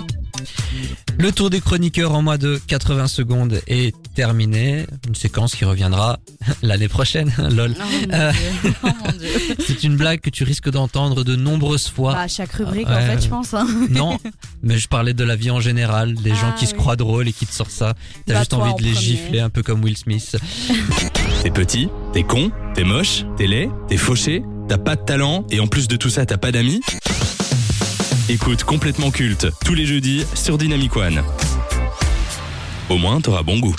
Le 1.17 1.31
tour 1.31 1.49
des 1.49 1.59
chroniqueurs 1.61 2.13
en 2.13 2.21
moins 2.21 2.37
de 2.37 2.59
80 2.67 3.07
secondes 3.07 3.61
est 3.67 3.93
terminé. 4.15 4.85
Une 5.07 5.15
séquence 5.15 5.55
qui 5.55 5.65
reviendra 5.65 6.17
l'année 6.61 6.87
prochaine. 6.87 7.31
Lol. 7.51 7.75
Oh 7.77 7.83
mon 8.07 8.13
Euh. 8.13 8.31
Dieu. 8.31 8.73
Oh 8.83 8.87
mon 9.03 9.11
Dieu. 9.17 9.29
C'est 9.67 9.83
une 9.83 9.97
blague 9.97 10.21
que 10.21 10.29
tu 10.29 10.43
risques 10.43 10.69
d'entendre 10.69 11.23
de 11.23 11.35
nombreuses 11.35 11.87
fois. 11.89 12.13
Bah, 12.13 12.27
chaque 12.27 12.53
rubrique, 12.53 12.87
en 12.87 13.01
fait, 13.01 13.21
je 13.21 13.27
pense. 13.27 13.53
hein. 13.53 13.67
Non, 13.89 14.17
mais 14.63 14.77
je 14.77 14.87
parlais 14.87 15.13
de 15.13 15.23
la 15.23 15.35
vie 15.35 15.51
en 15.51 15.59
général, 15.59 16.15
des 16.15 16.29
gens 16.31 16.51
Ah, 16.53 16.55
qui 16.57 16.65
se 16.67 16.71
oui. 16.73 16.77
croient 16.79 16.95
drôles 16.95 17.27
et 17.27 17.33
qui 17.33 17.45
te 17.45 17.53
sortent 17.53 17.71
ça. 17.71 17.93
T'as 18.25 18.33
Bah, 18.33 18.39
juste 18.39 18.53
envie 18.53 18.71
en 18.71 18.75
de 18.75 18.83
les 18.83 18.91
premier. 18.93 19.05
gifler 19.05 19.39
un 19.39 19.49
peu 19.49 19.63
comme 19.63 19.83
Will 19.83 19.97
Smith. 19.97 20.37
T'es 21.43 21.51
petit, 21.51 21.89
t'es 22.13 22.23
con, 22.23 22.51
t'es 22.75 22.83
moche, 22.83 23.25
t'es 23.37 23.47
laid, 23.47 23.69
t'es 23.87 23.97
fauché, 23.97 24.43
t'as 24.67 24.77
pas 24.77 24.95
de 24.95 25.03
talent 25.03 25.45
et 25.51 25.59
en 25.59 25.67
plus 25.67 25.87
de 25.87 25.95
tout 25.95 26.09
ça 26.09 26.25
t'as 26.25 26.37
pas 26.37 26.51
d'amis 26.51 26.81
Écoute 28.29 28.63
complètement 28.63 29.09
culte 29.09 29.47
tous 29.65 29.73
les 29.73 29.87
jeudis 29.87 30.23
sur 30.35 30.59
Dynamic 30.59 30.95
One. 30.95 31.23
Au 32.87 32.97
moins 32.99 33.19
t'auras 33.21 33.41
bon 33.41 33.57
goût. 33.57 33.75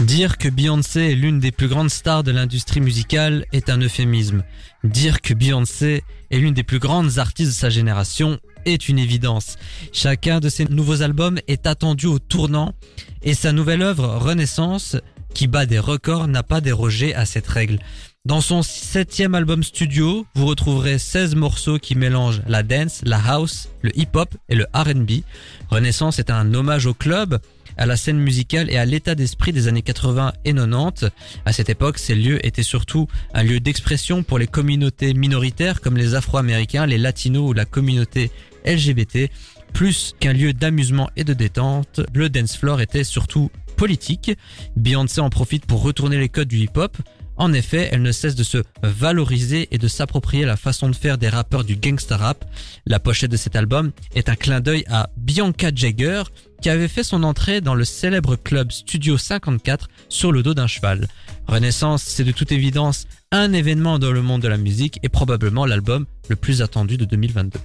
Dire 0.00 0.36
que 0.36 0.50
Beyoncé 0.50 1.00
est 1.00 1.14
l'une 1.14 1.40
des 1.40 1.52
plus 1.52 1.68
grandes 1.68 1.88
stars 1.88 2.22
de 2.22 2.32
l'industrie 2.32 2.82
musicale 2.82 3.46
est 3.52 3.70
un 3.70 3.78
euphémisme. 3.78 4.42
Dire 4.84 5.22
que 5.22 5.32
Beyoncé 5.32 6.04
est 6.30 6.38
l'une 6.38 6.52
des 6.52 6.64
plus 6.64 6.80
grandes 6.80 7.18
artistes 7.18 7.52
de 7.52 7.56
sa 7.56 7.70
génération 7.70 8.38
est 8.66 8.90
une 8.90 8.98
évidence. 8.98 9.56
Chacun 9.92 10.40
de 10.40 10.50
ses 10.50 10.66
nouveaux 10.66 11.00
albums 11.00 11.38
est 11.48 11.66
attendu 11.66 12.06
au 12.06 12.18
tournant 12.18 12.74
et 13.22 13.34
sa 13.34 13.52
nouvelle 13.52 13.82
œuvre 13.82 14.18
Renaissance, 14.18 14.96
qui 15.34 15.46
bat 15.46 15.66
des 15.66 15.78
records, 15.78 16.28
n'a 16.28 16.42
pas 16.42 16.60
dérogé 16.60 17.14
à 17.14 17.26
cette 17.26 17.46
règle. 17.46 17.78
Dans 18.26 18.42
son 18.42 18.62
septième 18.62 19.34
album 19.34 19.62
studio, 19.62 20.26
vous 20.34 20.46
retrouverez 20.46 20.98
16 20.98 21.36
morceaux 21.36 21.78
qui 21.78 21.94
mélangent 21.94 22.42
la 22.46 22.62
dance, 22.62 23.00
la 23.04 23.18
house, 23.18 23.70
le 23.80 23.98
hip-hop 23.98 24.34
et 24.50 24.54
le 24.54 24.66
R&B. 24.74 25.22
Renaissance 25.70 26.18
est 26.18 26.30
un 26.30 26.52
hommage 26.52 26.84
au 26.84 26.92
club, 26.92 27.38
à 27.78 27.86
la 27.86 27.96
scène 27.96 28.18
musicale 28.18 28.70
et 28.70 28.76
à 28.76 28.84
l'état 28.84 29.14
d'esprit 29.14 29.52
des 29.52 29.68
années 29.68 29.80
80 29.80 30.34
et 30.44 30.52
90. 30.52 31.06
À 31.46 31.52
cette 31.54 31.70
époque, 31.70 31.98
ces 31.98 32.14
lieux 32.14 32.44
étaient 32.44 32.62
surtout 32.62 33.08
un 33.32 33.42
lieu 33.42 33.58
d'expression 33.58 34.22
pour 34.22 34.38
les 34.38 34.46
communautés 34.46 35.14
minoritaires 35.14 35.80
comme 35.80 35.96
les 35.96 36.14
Afro-Américains, 36.14 36.84
les 36.84 36.98
Latinos 36.98 37.48
ou 37.48 37.52
la 37.54 37.64
communauté 37.64 38.30
LGBT. 38.66 39.30
Plus 39.72 40.14
qu'un 40.20 40.34
lieu 40.34 40.52
d'amusement 40.52 41.08
et 41.16 41.24
de 41.24 41.32
détente, 41.32 42.02
le 42.12 42.28
dance 42.28 42.56
floor 42.56 42.82
était 42.82 43.04
surtout 43.04 43.50
politique. 43.80 44.32
Beyoncé 44.76 45.22
en 45.22 45.30
profite 45.30 45.64
pour 45.64 45.80
retourner 45.82 46.18
les 46.18 46.28
codes 46.28 46.48
du 46.48 46.58
hip-hop. 46.58 46.98
En 47.38 47.54
effet, 47.54 47.88
elle 47.90 48.02
ne 48.02 48.12
cesse 48.12 48.34
de 48.34 48.42
se 48.42 48.58
valoriser 48.82 49.68
et 49.70 49.78
de 49.78 49.88
s'approprier 49.88 50.44
la 50.44 50.58
façon 50.58 50.90
de 50.90 50.94
faire 50.94 51.16
des 51.16 51.30
rappeurs 51.30 51.64
du 51.64 51.76
gangsta 51.76 52.18
rap. 52.18 52.44
La 52.84 53.00
pochette 53.00 53.30
de 53.30 53.38
cet 53.38 53.56
album 53.56 53.92
est 54.14 54.28
un 54.28 54.34
clin 54.36 54.60
d'œil 54.60 54.84
à 54.90 55.08
Bianca 55.16 55.70
Jagger, 55.74 56.24
qui 56.60 56.68
avait 56.68 56.88
fait 56.88 57.02
son 57.02 57.22
entrée 57.22 57.62
dans 57.62 57.74
le 57.74 57.86
célèbre 57.86 58.36
club 58.36 58.70
Studio 58.70 59.16
54 59.16 59.88
sur 60.10 60.30
le 60.30 60.42
dos 60.42 60.52
d'un 60.52 60.66
cheval. 60.66 61.08
Renaissance, 61.48 62.02
c'est 62.02 62.24
de 62.24 62.32
toute 62.32 62.52
évidence 62.52 63.06
un 63.32 63.54
événement 63.54 63.98
dans 63.98 64.12
le 64.12 64.20
monde 64.20 64.42
de 64.42 64.48
la 64.48 64.58
musique 64.58 64.98
et 65.02 65.08
probablement 65.08 65.64
l'album 65.64 66.04
le 66.28 66.36
plus 66.36 66.60
attendu 66.60 66.98
de 66.98 67.06
2022. 67.06 67.58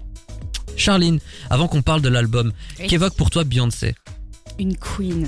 Charline, 0.78 1.20
avant 1.50 1.68
qu'on 1.68 1.82
parle 1.82 2.02
de 2.02 2.10
l'album, 2.10 2.54
Oui. 2.80 2.88
qu'évoque 2.88 3.16
pour 3.18 3.30
toi 3.32 3.44
Beyoncé? 3.44 3.96
Une 4.60 4.78
queen. 4.78 5.28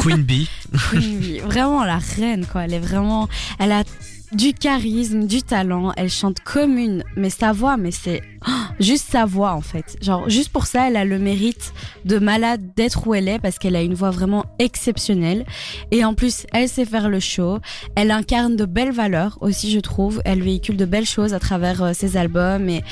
Queen 0.00 0.22
Bee 0.22 0.48
Queen 0.90 1.18
Bee. 1.18 1.38
Vraiment 1.40 1.84
la 1.84 1.98
reine, 1.98 2.46
quoi. 2.46 2.64
Elle 2.64 2.74
est 2.74 2.80
vraiment. 2.80 3.28
Elle 3.58 3.72
a 3.72 3.84
du 4.32 4.52
charisme, 4.52 5.26
du 5.26 5.42
talent. 5.42 5.92
Elle 5.96 6.10
chante 6.10 6.40
comme 6.40 6.76
une. 6.76 7.04
Mais 7.16 7.30
sa 7.30 7.52
voix, 7.52 7.76
mais 7.76 7.92
c'est. 7.92 8.20
oh, 8.48 8.50
juste 8.80 9.08
sa 9.12 9.26
voix 9.26 9.52
en 9.52 9.60
fait. 9.60 9.96
Genre 10.02 10.28
juste 10.28 10.48
pour 10.48 10.66
ça, 10.66 10.88
elle 10.88 10.96
a 10.96 11.04
le 11.04 11.20
mérite 11.20 11.72
de 12.04 12.18
malade 12.18 12.60
d'être 12.74 13.06
où 13.06 13.14
elle 13.14 13.28
est 13.28 13.38
parce 13.38 13.60
qu'elle 13.60 13.76
a 13.76 13.82
une 13.82 13.94
voix 13.94 14.10
vraiment 14.10 14.44
exceptionnelle. 14.58 15.46
Et 15.92 16.04
en 16.04 16.14
plus, 16.14 16.44
elle 16.52 16.68
sait 16.68 16.84
faire 16.84 17.08
le 17.08 17.20
show. 17.20 17.58
Elle 17.94 18.10
incarne 18.10 18.56
de 18.56 18.64
belles 18.64 18.92
valeurs 18.92 19.38
aussi, 19.40 19.70
je 19.70 19.78
trouve. 19.78 20.20
Elle 20.24 20.42
véhicule 20.42 20.76
de 20.76 20.84
belles 20.84 21.06
choses 21.06 21.32
à 21.32 21.38
travers 21.38 21.80
euh, 21.82 21.92
ses 21.92 22.16
albums 22.16 22.68
et, 22.68 22.82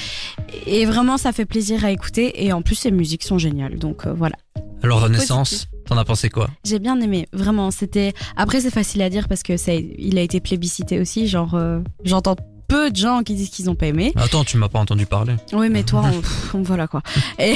et 0.67 0.85
vraiment 0.85 1.19
ça 1.19 1.33
fait 1.33 1.47
plaisir 1.47 1.85
à 1.85 1.91
écouter. 1.91 2.45
Et 2.45 2.53
en 2.53 2.63
plus, 2.63 2.77
ses 2.77 2.93
musiques 2.93 3.25
sont 3.25 3.39
géniales. 3.39 3.81
Donc 3.81 4.07
euh, 4.07 4.13
voilà. 4.13 4.37
Alors 4.83 5.01
Renaissance, 5.01 5.69
t'en 5.87 5.97
as 5.97 6.05
pensé 6.05 6.29
quoi? 6.29 6.49
J'ai 6.65 6.79
bien 6.79 7.01
aimé, 7.01 7.29
vraiment. 7.33 7.71
C'était. 7.71 8.13
Après, 8.37 8.61
c'est 8.61 8.71
facile 8.71 9.03
à 9.03 9.11
dire 9.11 9.29
parce 9.29 9.43
que 9.43 9.57
ça, 9.57 9.73
il 9.75 10.19
a 10.19 10.23
été 10.23 10.41
plébiscité 10.41 11.01
aussi. 11.01 11.29
Genre, 11.29 11.55
euh, 11.55 11.81
j'entends 12.05 12.37
peu 12.69 12.91
de 12.91 12.97
gens 12.97 13.23
qui 13.23 13.35
disent 13.35 13.51
qu'ils 13.51 13.69
ont 13.71 13.75
pas 13.75 13.87
aimé. 13.87 14.13
Attends, 14.17 14.45
tu 14.45 14.57
m'as 14.57 14.69
pas 14.69 14.79
entendu 14.79 15.07
parler. 15.07 15.35
Oui, 15.53 15.69
mais 15.69 15.83
toi, 15.83 16.05
on, 16.55 16.63
voilà 16.63 16.87
quoi. 16.87 17.03
Et 17.39 17.55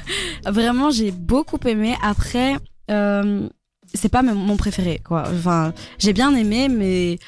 vraiment, 0.46 0.90
j'ai 0.90 1.10
beaucoup 1.10 1.58
aimé. 1.66 1.94
Après, 2.02 2.56
euh, 2.90 3.48
c'est 3.92 4.08
pas 4.08 4.22
mon- 4.22 4.56
préféré, 4.56 5.00
quoi. 5.04 5.24
Enfin, 5.32 5.72
j'ai 5.98 6.12
bien 6.12 6.34
aimé, 6.34 6.68
mais 6.68 7.18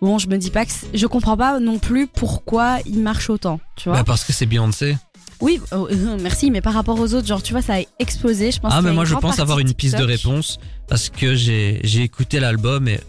bon, 0.00 0.18
je 0.18 0.28
me 0.28 0.38
dis 0.38 0.50
pas 0.50 0.64
que 0.64 0.72
je 0.94 1.06
comprends 1.06 1.36
pas 1.36 1.60
non 1.60 1.78
plus 1.78 2.06
pourquoi 2.06 2.78
il 2.86 3.00
marche 3.00 3.30
autant, 3.30 3.60
tu 3.76 3.88
vois. 3.88 3.98
Bah, 3.98 4.04
parce 4.04 4.24
que 4.24 4.32
c'est 4.32 4.46
Beyoncé. 4.46 4.96
Oui, 5.40 5.60
euh, 5.72 5.86
euh, 5.90 6.18
merci, 6.22 6.50
mais 6.50 6.60
par 6.60 6.74
rapport 6.74 6.98
aux 6.98 7.14
autres, 7.14 7.26
genre, 7.26 7.42
tu 7.42 7.52
vois, 7.52 7.62
ça 7.62 7.74
a 7.76 7.80
explosé. 7.98 8.50
Je 8.50 8.60
pense. 8.60 8.72
Ah 8.74 8.82
mais 8.82 8.92
moi 8.92 9.04
je 9.04 9.14
pense 9.14 9.38
avoir 9.38 9.58
une 9.58 9.74
piste 9.74 9.96
de 9.98 10.04
réponse 10.04 10.58
parce 10.88 11.08
que 11.10 11.34
j'ai 11.34 11.80
j'ai 11.84 12.02
écouté 12.02 12.40
l'album 12.40 12.88
et 12.88 13.00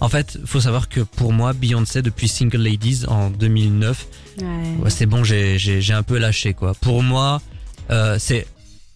en 0.00 0.08
fait 0.08 0.38
faut 0.44 0.60
savoir 0.60 0.88
que 0.88 1.00
pour 1.00 1.32
moi 1.32 1.52
Beyoncé 1.52 2.02
depuis 2.02 2.28
Single 2.28 2.58
Ladies 2.62 3.04
en 3.08 3.30
2009 3.30 4.06
Ouais. 4.40 4.46
ouais, 4.82 4.90
c'est 4.90 5.06
bon 5.06 5.24
j'ai 5.24 5.58
j'ai 5.58 5.80
j'ai 5.80 5.92
un 5.92 6.02
peu 6.02 6.18
lâché 6.18 6.54
quoi. 6.54 6.74
Pour 6.74 7.02
moi 7.02 7.40
euh, 7.90 8.16
c'est 8.18 8.46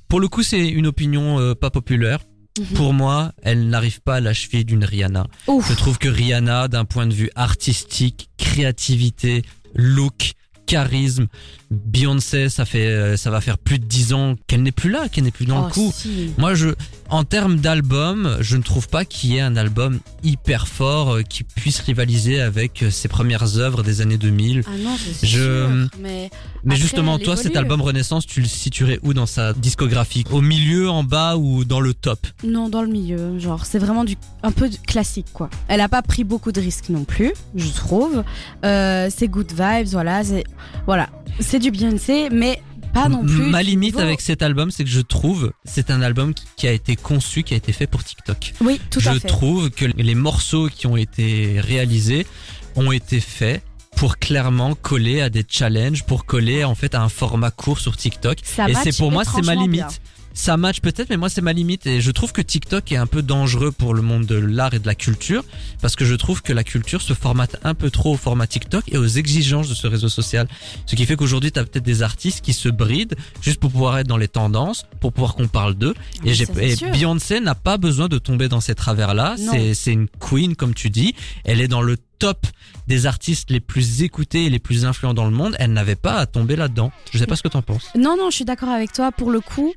pour 0.09 0.21
le 0.21 0.29
coup 0.29 0.43
c'est 0.43 0.67
une 0.67 0.87
opinion 0.87 1.39
euh, 1.41 1.55
pas 1.55 1.71
populaire. 1.71 2.21
Mhm. 2.59 2.67
Pour 2.77 2.93
moi 2.95 3.33
elle 3.43 3.69
n'arrive 3.69 4.01
pas 4.01 4.17
à 4.17 4.21
la 4.21 4.33
cheville 4.33 4.65
d'une 4.65 4.85
Rihanna. 4.85 5.27
Ouf. 5.47 5.69
Je 5.69 5.75
trouve 5.75 5.99
que 5.99 6.09
Rihanna 6.09 6.69
d'un 6.69 6.85
point 6.85 7.07
de 7.07 7.15
vue 7.15 7.31
artistique, 7.35 8.29
créativité, 8.39 9.43
look 9.75 10.33
charisme. 10.67 11.27
Beyoncé, 11.71 12.49
ça 12.49 12.65
fait, 12.65 12.87
euh, 12.87 13.17
ça 13.17 13.31
va 13.31 13.41
faire 13.41 13.59
plus 13.59 13.79
de 13.79 13.85
10 13.85 14.13
ans 14.13 14.35
qu'elle 14.47 14.63
n'est 14.63 14.73
plus 14.73 14.91
là, 14.91 15.09
qu'elle 15.09 15.25
n'est 15.25 15.31
plus 15.31 15.47
dans 15.47 15.65
Oh, 15.65 15.67
le 15.67 15.73
coup. 15.73 15.93
si. 15.95 16.31
Moi, 16.39 16.55
je, 16.55 16.69
en 17.09 17.25
termes 17.25 17.57
d'album, 17.57 18.37
je 18.41 18.57
ne 18.57 18.63
trouve 18.63 18.89
pas 18.89 19.05
qu'il 19.05 19.33
y 19.33 19.37
ait 19.37 19.41
un 19.41 19.57
album 19.57 19.99
hyper 20.23 20.69
fort 20.69 21.15
euh, 21.17 21.23
qui 21.23 21.43
puisse 21.45 21.81
rivaliser 21.81 22.41
avec 22.41 22.83
euh, 22.83 22.91
ses 22.91 23.09
premières 23.09 23.59
œuvres 23.59 23.83
des 23.83 24.01
années 24.01 24.17
2000. 24.19 24.63
Ah 24.67 24.71
non, 24.79 24.97
Je- 25.23 25.27
sûr, 25.27 25.69
mais 26.01 26.31
Mais 26.65 26.75
Après, 26.75 26.77
justement, 26.77 27.19
toi, 27.19 27.37
cet 27.37 27.57
album 27.57 27.81
Renaissance, 27.81 28.27
tu 28.27 28.41
le 28.41 28.47
situerais 28.49 29.01
où 29.03 29.13
dans 29.15 29.27
sa 29.27 29.53
discographie? 29.53 30.25
Au 30.31 30.41
milieu, 30.41 30.89
en 30.89 31.03
bas 31.05 31.37
ou 31.37 31.65
dans 31.65 31.81
le 31.81 31.95
top? 31.95 32.27
Non, 32.45 32.69
dans 32.69 32.83
le 32.83 32.89
milieu, 32.89 33.39
genre 33.39 33.67
c'est 33.67 33.79
vraiment 33.79 34.05
du 34.05 34.17
un 34.43 34.53
peu 34.53 34.69
classique 34.87 35.27
quoi. 35.33 35.49
Elle 35.69 35.81
a 35.81 35.89
pas 35.89 36.03
pris 36.03 36.25
beaucoup 36.25 36.53
de 36.53 36.61
risques 36.61 36.89
non 36.91 37.05
plus, 37.05 37.33
je 37.55 37.69
trouve. 37.71 38.23
Euh, 38.65 39.09
c'est 39.15 39.29
good 39.29 39.51
vibes, 39.51 39.89
voilà, 39.89 40.23
c'est 40.25 40.45
voilà, 40.87 41.09
c'est 41.41 41.59
du 41.59 41.71
Beyoncé, 41.71 42.29
mais 42.31 42.61
pas 42.95 43.09
non 43.09 43.25
plus. 43.25 43.51
Ma 43.51 43.63
limite 43.63 43.95
niveau- 43.95 44.07
avec 44.07 44.21
cet 44.21 44.43
album, 44.43 44.71
c'est 44.71 44.85
que 44.85 44.91
je 44.91 45.01
trouve 45.01 45.53
c'est 45.65 45.91
un 45.91 46.01
album 46.03 46.33
qui- 46.57 46.67
a 46.67 46.73
été 46.73 46.97
conçu, 46.97 47.43
qui 47.43 47.55
a 47.55 47.57
été 47.57 47.73
fait 47.73 47.87
pour 47.87 48.03
TikTok. 48.03 48.55
Oui, 48.63 48.81
tout 48.91 49.01
je 49.01 49.11
à 49.11 49.15
fait. 49.15 49.29
trouve 49.29 49.71
que 49.71 49.85
les 49.85 50.15
morceaux 50.15 50.69
qui 50.69 50.87
ont 50.87 50.97
été 50.97 51.61
réalisés 51.61 52.27
ont 52.75 52.91
été 52.93 53.21
faits 53.21 53.63
pour 53.97 54.19
clairement 54.19 54.75
coller 54.75 55.21
à 55.23 55.31
des 55.31 55.45
challenges, 55.49 56.05
pour 56.05 56.25
coller 56.27 56.65
en 56.65 56.75
fait 56.75 56.95
à 56.95 57.03
un 57.03 57.09
format 57.09 57.51
court 57.51 57.79
sur 57.81 57.97
TikTok. 57.97 58.39
Ça 58.43 58.69
et 58.69 58.75
c'est 58.75 58.97
pour 58.97 59.11
moi 59.13 59.25
c'est 59.25 59.43
ma 59.45 59.55
limite. 59.55 59.71
bien. 59.73 59.89
Ça 60.37 60.59
match 60.59 60.81
peut-être, 60.81 61.09
mais 61.09 61.17
moi 61.17 61.31
c'est 61.31 61.41
ma 61.41 61.55
limite 61.55 61.87
et 61.87 62.03
je 62.03 62.11
trouve 62.11 62.31
que 62.33 62.43
TikTok 62.43 62.93
est 62.93 62.97
un 62.97 63.07
peu 63.07 63.23
dangereux 63.23 63.73
pour 63.73 63.95
le 63.95 64.03
monde 64.03 64.27
de 64.27 64.37
l'art 64.37 64.75
et 64.75 64.79
de 64.79 64.87
la 64.87 64.95
culture 64.95 65.43
parce 65.81 65.97
que 65.97 66.05
je 66.05 66.15
trouve 66.15 66.43
que 66.43 66.53
la 66.53 66.63
culture 66.63 67.01
se 67.01 67.15
formate 67.15 67.57
un 67.65 67.73
peu 67.73 67.91
trop 67.91 68.13
au 68.13 68.17
format 68.19 68.47
TikTok 68.47 68.85
et 68.89 68.99
aux 68.99 69.07
exigences 69.07 69.71
de 69.71 69.75
ce 69.75 69.87
réseau 69.87 70.11
social. 70.11 70.47
Ce 70.85 70.95
qui 70.95 71.07
fait 71.07 71.17
qu'aujourd'hui 71.17 71.53
t'as 71.53 71.65
peut-être 71.65 71.87
des 71.87 72.03
artistes 72.03 72.45
qui 72.45 72.53
se 72.53 72.69
brident 72.69 73.17
juste 73.41 73.61
pour 73.61 73.73
pouvoir 73.73 73.97
être 73.99 74.07
dans 74.07 74.19
les 74.19 74.29
tendances, 74.29 74.85
pour 75.01 75.15
pouvoir 75.15 75.37
qu'on 75.37 75.49
parle 75.49 75.75
d'eux. 75.75 75.95
mais 76.23 76.33
Et, 76.33 76.35
j'ai. 76.35 76.47
Beyoncé 76.91 77.41
n'a 77.41 77.55
pas 77.55 77.79
besoin 77.79 78.09
de 78.09 78.19
tomber 78.19 78.49
dans 78.49 78.61
ces 78.61 78.75
travers-là. 78.75 79.37
C'est 79.73 79.93
une 79.93 80.09
queen, 80.21 80.55
comme 80.55 80.75
tu 80.75 80.91
dis. 80.91 81.15
Elle 81.45 81.63
est 81.63 81.69
dans 81.69 81.83
le 81.83 81.97
top 82.19 82.47
des 82.87 83.07
artistes 83.07 83.51
les 83.51 83.61
plus 83.61 84.03
écoutés 84.03 84.45
et 84.45 84.51
les 84.51 84.59
plus 84.59 84.85
influents 84.85 85.15
dans 85.15 85.25
le 85.25 85.31
monde. 85.31 85.57
Elle 85.59 85.73
n'avait 85.73 85.97
pas 85.97 86.15
à 86.15 86.27
tomber 86.27 86.57
là-dedans. 86.57 86.93
Je 87.13 87.19
sais 87.19 87.27
pas 87.27 87.37
ce 87.37 87.43
que 87.43 87.49
t'en 87.49 87.63
penses. 87.63 87.91
Non, 87.97 88.17
non, 88.17 88.31
je 88.31 88.37
suis 88.37 88.45
d'accord 88.45 88.69
avec 88.69 88.93
toi. 88.93 89.13
Pour 89.13 89.31
le 89.31 89.41
coup, 89.41 89.75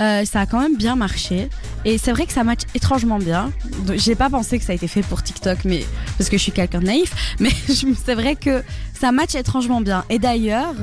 euh, 0.00 0.24
ça 0.24 0.40
a 0.40 0.46
quand 0.46 0.60
même 0.60 0.76
bien 0.76 0.96
marché. 0.96 1.48
Et 1.84 1.98
c'est 1.98 2.12
vrai 2.12 2.26
que 2.26 2.32
ça 2.32 2.44
match 2.44 2.62
étrangement 2.74 3.18
bien. 3.18 3.52
J'ai 3.94 4.14
pas 4.14 4.30
pensé 4.30 4.58
que 4.58 4.64
ça 4.64 4.72
a 4.72 4.74
été 4.74 4.88
fait 4.88 5.02
pour 5.02 5.22
TikTok, 5.22 5.64
mais 5.64 5.84
parce 6.18 6.30
que 6.30 6.36
je 6.36 6.42
suis 6.42 6.52
quelqu'un 6.52 6.80
naïf. 6.80 7.14
Mais 7.40 7.50
c'est 7.96 8.14
vrai 8.14 8.36
que 8.36 8.62
ça 8.98 9.12
match 9.12 9.34
étrangement 9.34 9.80
bien. 9.80 10.04
Et 10.10 10.18
d'ailleurs, 10.18 10.74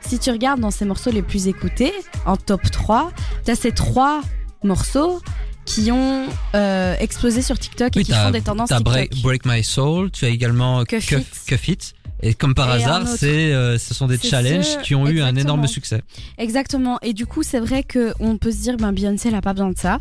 si 0.00 0.18
tu 0.18 0.30
regardes 0.30 0.60
dans 0.60 0.70
ces 0.70 0.84
morceaux 0.84 1.10
les 1.10 1.22
plus 1.22 1.48
écoutés, 1.48 1.92
en 2.26 2.36
top 2.36 2.62
3, 2.70 3.12
t'as 3.44 3.54
ces 3.54 3.72
trois 3.72 4.22
morceaux 4.62 5.20
qui 5.68 5.92
ont 5.92 6.26
euh, 6.54 6.96
explosé 6.98 7.42
sur 7.42 7.58
TikTok 7.58 7.94
et 7.94 7.98
Oui, 7.98 8.04
qui 8.04 8.12
font 8.12 8.30
des 8.30 8.40
tendances 8.40 8.70
TikTok. 8.70 8.84
Break, 8.84 9.22
Break 9.22 9.44
My 9.44 9.62
Soul. 9.62 10.10
Tu 10.10 10.24
as 10.24 10.30
également 10.30 10.82
Cuff 10.84 11.06
Cuff, 11.06 11.20
It. 11.20 11.44
Cuff 11.46 11.68
It. 11.68 11.94
Et 12.20 12.34
comme 12.34 12.54
par 12.54 12.68
Et 12.70 12.82
hasard, 12.82 13.06
c'est, 13.06 13.52
euh, 13.52 13.78
ce 13.78 13.94
sont 13.94 14.06
des 14.06 14.18
challenges 14.18 14.80
qui 14.82 14.94
ont 14.96 15.06
eu 15.06 15.20
un 15.20 15.36
énorme 15.36 15.68
succès. 15.68 16.02
Exactement. 16.38 16.98
Et 17.02 17.12
du 17.12 17.26
coup, 17.26 17.42
c'est 17.42 17.60
vrai 17.60 17.84
que 17.84 18.12
on 18.18 18.38
peut 18.38 18.50
se 18.50 18.56
dire, 18.56 18.76
ben 18.76 18.92
Beyoncé, 18.92 19.28
elle 19.28 19.36
a 19.36 19.42
pas 19.42 19.52
besoin 19.52 19.70
de 19.70 19.78
ça. 19.78 19.98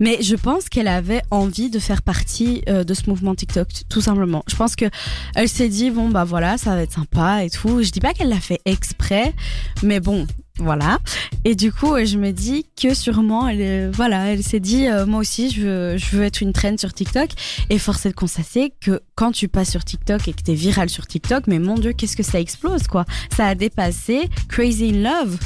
Mais 0.00 0.22
je 0.22 0.36
pense 0.36 0.68
qu'elle 0.68 0.88
avait 0.88 1.20
envie 1.30 1.68
de 1.68 1.78
faire 1.78 2.00
partie 2.02 2.62
euh, 2.68 2.84
de 2.84 2.94
ce 2.94 3.10
mouvement 3.10 3.34
TikTok, 3.34 3.68
tout 3.90 4.00
simplement. 4.00 4.44
Je 4.46 4.56
pense 4.56 4.76
que 4.76 4.86
elle 5.34 5.48
s'est 5.48 5.68
dit, 5.68 5.90
bon 5.90 6.08
bah 6.08 6.24
voilà, 6.24 6.56
ça 6.56 6.74
va 6.74 6.82
être 6.82 6.94
sympa 6.94 7.44
et 7.44 7.50
tout. 7.50 7.82
Je 7.82 7.90
dis 7.90 8.00
pas 8.00 8.14
qu'elle 8.14 8.30
l'a 8.30 8.40
fait 8.40 8.60
exprès, 8.64 9.34
mais 9.82 10.00
bon. 10.00 10.26
Voilà. 10.58 10.98
Et 11.44 11.54
du 11.54 11.72
coup, 11.72 11.94
euh, 11.94 12.04
je 12.04 12.18
me 12.18 12.32
dis 12.32 12.66
que 12.80 12.92
sûrement, 12.94 13.48
elle, 13.48 13.60
euh, 13.60 13.90
voilà, 13.92 14.32
elle 14.32 14.42
s'est 14.42 14.60
dit, 14.60 14.88
euh, 14.88 15.06
moi 15.06 15.20
aussi, 15.20 15.50
je 15.50 15.62
veux, 15.62 15.96
je 15.96 16.16
veux 16.16 16.24
être 16.24 16.40
une 16.40 16.52
trend 16.52 16.76
sur 16.76 16.92
TikTok. 16.92 17.30
Et 17.70 17.78
force 17.78 18.06
est 18.06 18.10
de 18.10 18.14
constater 18.14 18.72
que 18.80 19.00
quand 19.14 19.32
tu 19.32 19.48
passes 19.48 19.70
sur 19.70 19.84
TikTok 19.84 20.26
et 20.26 20.32
que 20.32 20.42
t'es 20.42 20.54
viral 20.54 20.88
sur 20.88 21.06
TikTok, 21.06 21.46
mais 21.46 21.58
mon 21.58 21.76
Dieu, 21.76 21.92
qu'est-ce 21.92 22.16
que 22.16 22.22
ça 22.22 22.40
explose, 22.40 22.88
quoi. 22.88 23.04
Ça 23.34 23.46
a 23.46 23.54
dépassé 23.54 24.28
Crazy 24.48 24.90
in 24.90 25.02
Love. 25.02 25.38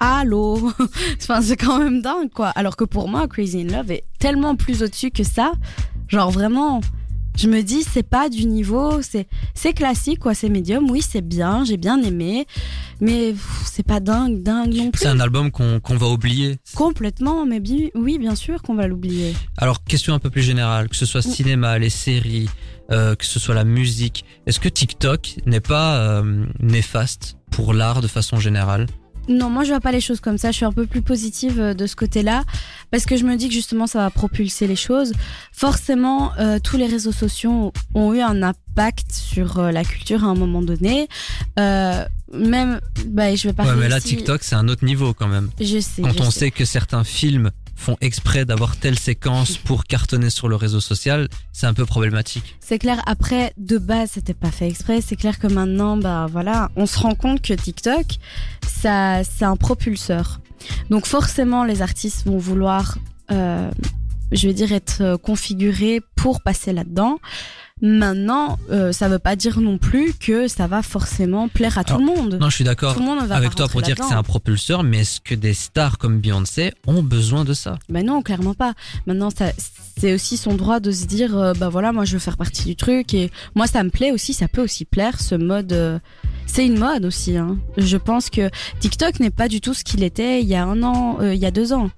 Allô? 0.00 0.70
C'est 1.18 1.56
quand 1.56 1.78
même 1.78 2.02
dingue, 2.02 2.30
quoi. 2.30 2.48
Alors 2.48 2.76
que 2.76 2.84
pour 2.84 3.08
moi, 3.08 3.26
Crazy 3.26 3.62
in 3.62 3.76
Love 3.76 3.90
est 3.90 4.04
tellement 4.18 4.54
plus 4.54 4.82
au-dessus 4.82 5.10
que 5.10 5.24
ça. 5.24 5.52
Genre 6.08 6.30
vraiment, 6.30 6.80
je 7.38 7.48
me 7.48 7.62
dis, 7.62 7.82
c'est 7.84 8.02
pas 8.02 8.28
du 8.28 8.44
niveau, 8.46 9.00
c'est 9.00 9.26
c'est 9.54 9.72
classique, 9.72 10.18
quoi. 10.18 10.34
C'est 10.34 10.48
médium. 10.50 10.90
Oui, 10.90 11.00
c'est 11.02 11.22
bien, 11.26 11.64
j'ai 11.64 11.76
bien 11.78 12.02
aimé, 12.02 12.46
mais 13.00 13.34
c'est 13.64 13.86
pas 13.86 14.00
dingue, 14.00 14.42
dingue 14.42 14.74
non 14.74 14.90
plus. 14.90 15.00
C'est 15.00 15.08
un 15.08 15.20
album 15.20 15.50
qu'on, 15.50 15.80
va 15.96 16.06
oublier. 16.08 16.56
Complètement, 16.74 17.46
mais 17.46 17.60
bi- 17.60 17.90
oui, 17.94 18.18
bien 18.18 18.34
sûr 18.34 18.60
qu'on 18.62 18.74
va 18.74 18.86
l'oublier. 18.86 19.34
Alors, 19.56 19.82
question 19.84 20.12
un 20.14 20.18
peu 20.18 20.30
plus 20.30 20.42
générale, 20.42 20.88
que 20.88 20.96
ce 20.96 21.06
soit 21.06 21.24
Mm. 21.26 21.30
cinéma, 21.30 21.78
les 21.78 21.90
séries, 21.90 22.48
euh, 22.90 23.14
que 23.14 23.24
ce 23.24 23.38
soit 23.38 23.54
la 23.54 23.64
musique, 23.64 24.24
est-ce 24.46 24.60
que 24.60 24.68
TikTok 24.68 25.36
n'est 25.46 25.60
pas 25.60 25.98
euh, 25.98 26.44
néfaste 26.60 27.36
pour 27.50 27.72
l'art 27.74 28.00
de 28.00 28.08
façon 28.08 28.38
générale? 28.40 28.86
Non, 29.28 29.50
moi 29.50 29.64
je 29.64 29.70
vois 29.70 29.80
pas 29.80 29.92
les 29.92 30.00
choses 30.00 30.20
comme 30.20 30.38
ça. 30.38 30.50
Je 30.50 30.56
suis 30.56 30.64
un 30.64 30.72
peu 30.72 30.86
plus 30.86 31.02
positive 31.02 31.60
euh, 31.60 31.74
de 31.74 31.86
ce 31.86 31.94
côté-là 31.96 32.44
parce 32.90 33.04
que 33.04 33.16
je 33.16 33.24
me 33.24 33.36
dis 33.36 33.48
que 33.48 33.54
justement 33.54 33.86
ça 33.86 34.00
va 34.00 34.10
propulser 34.10 34.66
les 34.66 34.76
choses. 34.76 35.12
Forcément, 35.52 36.32
euh, 36.38 36.58
tous 36.62 36.76
les 36.76 36.86
réseaux 36.86 37.12
sociaux 37.12 37.72
ont 37.94 38.14
eu 38.14 38.20
un 38.20 38.42
impact 38.42 39.12
sur 39.12 39.58
euh, 39.58 39.70
la 39.70 39.84
culture 39.84 40.24
à 40.24 40.28
un 40.28 40.34
moment 40.34 40.62
donné. 40.62 41.08
Euh, 41.58 42.04
même, 42.32 42.80
bah, 43.06 43.34
je 43.34 43.48
vais 43.48 43.54
pas. 43.54 43.64
Ouais, 43.64 43.76
mais 43.76 43.88
là, 43.88 44.00
TikTok, 44.00 44.42
c'est 44.42 44.54
un 44.54 44.68
autre 44.68 44.84
niveau 44.84 45.14
quand 45.14 45.28
même. 45.28 45.50
Je 45.60 45.80
sais. 45.80 46.02
Quand 46.02 46.12
je 46.12 46.22
on 46.22 46.30
sais. 46.30 46.40
sait 46.40 46.50
que 46.50 46.64
certains 46.64 47.04
films 47.04 47.50
font 47.78 47.96
exprès 48.00 48.44
d'avoir 48.44 48.76
telle 48.76 48.98
séquence 48.98 49.56
pour 49.56 49.84
cartonner 49.84 50.30
sur 50.30 50.48
le 50.48 50.56
réseau 50.56 50.80
social, 50.80 51.28
c'est 51.52 51.66
un 51.66 51.74
peu 51.74 51.86
problématique. 51.86 52.56
C'est 52.60 52.78
clair. 52.78 53.00
Après, 53.06 53.52
de 53.56 53.78
base, 53.78 54.10
c'était 54.14 54.34
pas 54.34 54.50
fait 54.50 54.68
exprès. 54.68 55.00
C'est 55.00 55.16
clair 55.16 55.38
que 55.38 55.46
maintenant, 55.46 55.96
bah 55.96 56.26
voilà, 56.30 56.70
on 56.76 56.86
se 56.86 56.98
rend 56.98 57.14
compte 57.14 57.40
que 57.40 57.54
TikTok, 57.54 58.04
ça, 58.66 59.22
c'est 59.24 59.44
un 59.44 59.56
propulseur. 59.56 60.40
Donc 60.90 61.06
forcément, 61.06 61.64
les 61.64 61.80
artistes 61.80 62.26
vont 62.26 62.38
vouloir, 62.38 62.98
euh, 63.30 63.70
je 64.32 64.48
vais 64.48 64.54
dire, 64.54 64.72
être 64.72 65.00
euh, 65.00 65.16
configurés 65.16 66.00
pour 66.16 66.42
passer 66.42 66.72
là-dedans. 66.72 67.18
Maintenant, 67.80 68.58
euh, 68.70 68.92
ça 68.92 69.08
veut 69.08 69.18
pas 69.18 69.36
dire 69.36 69.60
non 69.60 69.78
plus 69.78 70.12
que 70.14 70.48
ça 70.48 70.66
va 70.66 70.82
forcément 70.82 71.48
plaire 71.48 71.78
à 71.78 71.84
tout 71.84 71.96
le 71.98 72.04
monde. 72.04 72.38
Non, 72.40 72.50
je 72.50 72.54
suis 72.56 72.64
d'accord 72.64 72.94
avec 73.36 73.54
toi 73.54 73.68
pour 73.68 73.82
dire 73.82 73.94
que 73.96 74.02
c'est 74.08 74.14
un 74.18 74.22
propulseur, 74.22 74.82
mais 74.82 74.98
est-ce 75.00 75.20
que 75.20 75.34
des 75.34 75.54
stars 75.54 75.98
comme 75.98 76.18
Beyoncé 76.20 76.72
ont 76.86 77.02
besoin 77.02 77.44
de 77.44 77.54
ça? 77.54 77.78
Ben 77.88 78.04
non, 78.04 78.22
clairement 78.22 78.54
pas. 78.54 78.74
Maintenant, 79.06 79.30
ça- 79.30 79.52
c'est 79.98 80.12
aussi 80.14 80.36
son 80.36 80.54
droit 80.54 80.80
de 80.80 80.90
se 80.90 81.06
dire, 81.06 81.36
euh, 81.36 81.52
bah 81.54 81.68
voilà, 81.68 81.92
moi 81.92 82.04
je 82.04 82.12
veux 82.14 82.18
faire 82.18 82.36
partie 82.36 82.64
du 82.64 82.76
truc 82.76 83.14
et 83.14 83.30
moi 83.54 83.66
ça 83.66 83.82
me 83.82 83.90
plaît 83.90 84.12
aussi, 84.12 84.32
ça 84.34 84.48
peut 84.48 84.62
aussi 84.62 84.84
plaire 84.84 85.20
ce 85.20 85.34
mode. 85.34 85.72
euh, 85.72 85.98
c'est 86.46 86.64
une 86.66 86.78
mode 86.78 87.04
aussi. 87.04 87.36
Hein. 87.36 87.58
Je 87.76 87.96
pense 87.96 88.30
que 88.30 88.48
TikTok 88.80 89.20
n'est 89.20 89.30
pas 89.30 89.48
du 89.48 89.60
tout 89.60 89.74
ce 89.74 89.84
qu'il 89.84 90.02
était 90.02 90.40
il 90.40 90.48
y 90.48 90.54
a 90.54 90.64
un 90.64 90.82
an, 90.82 91.18
euh, 91.20 91.34
il 91.34 91.40
y 91.40 91.46
a 91.46 91.50
deux 91.50 91.72
ans. 91.72 91.90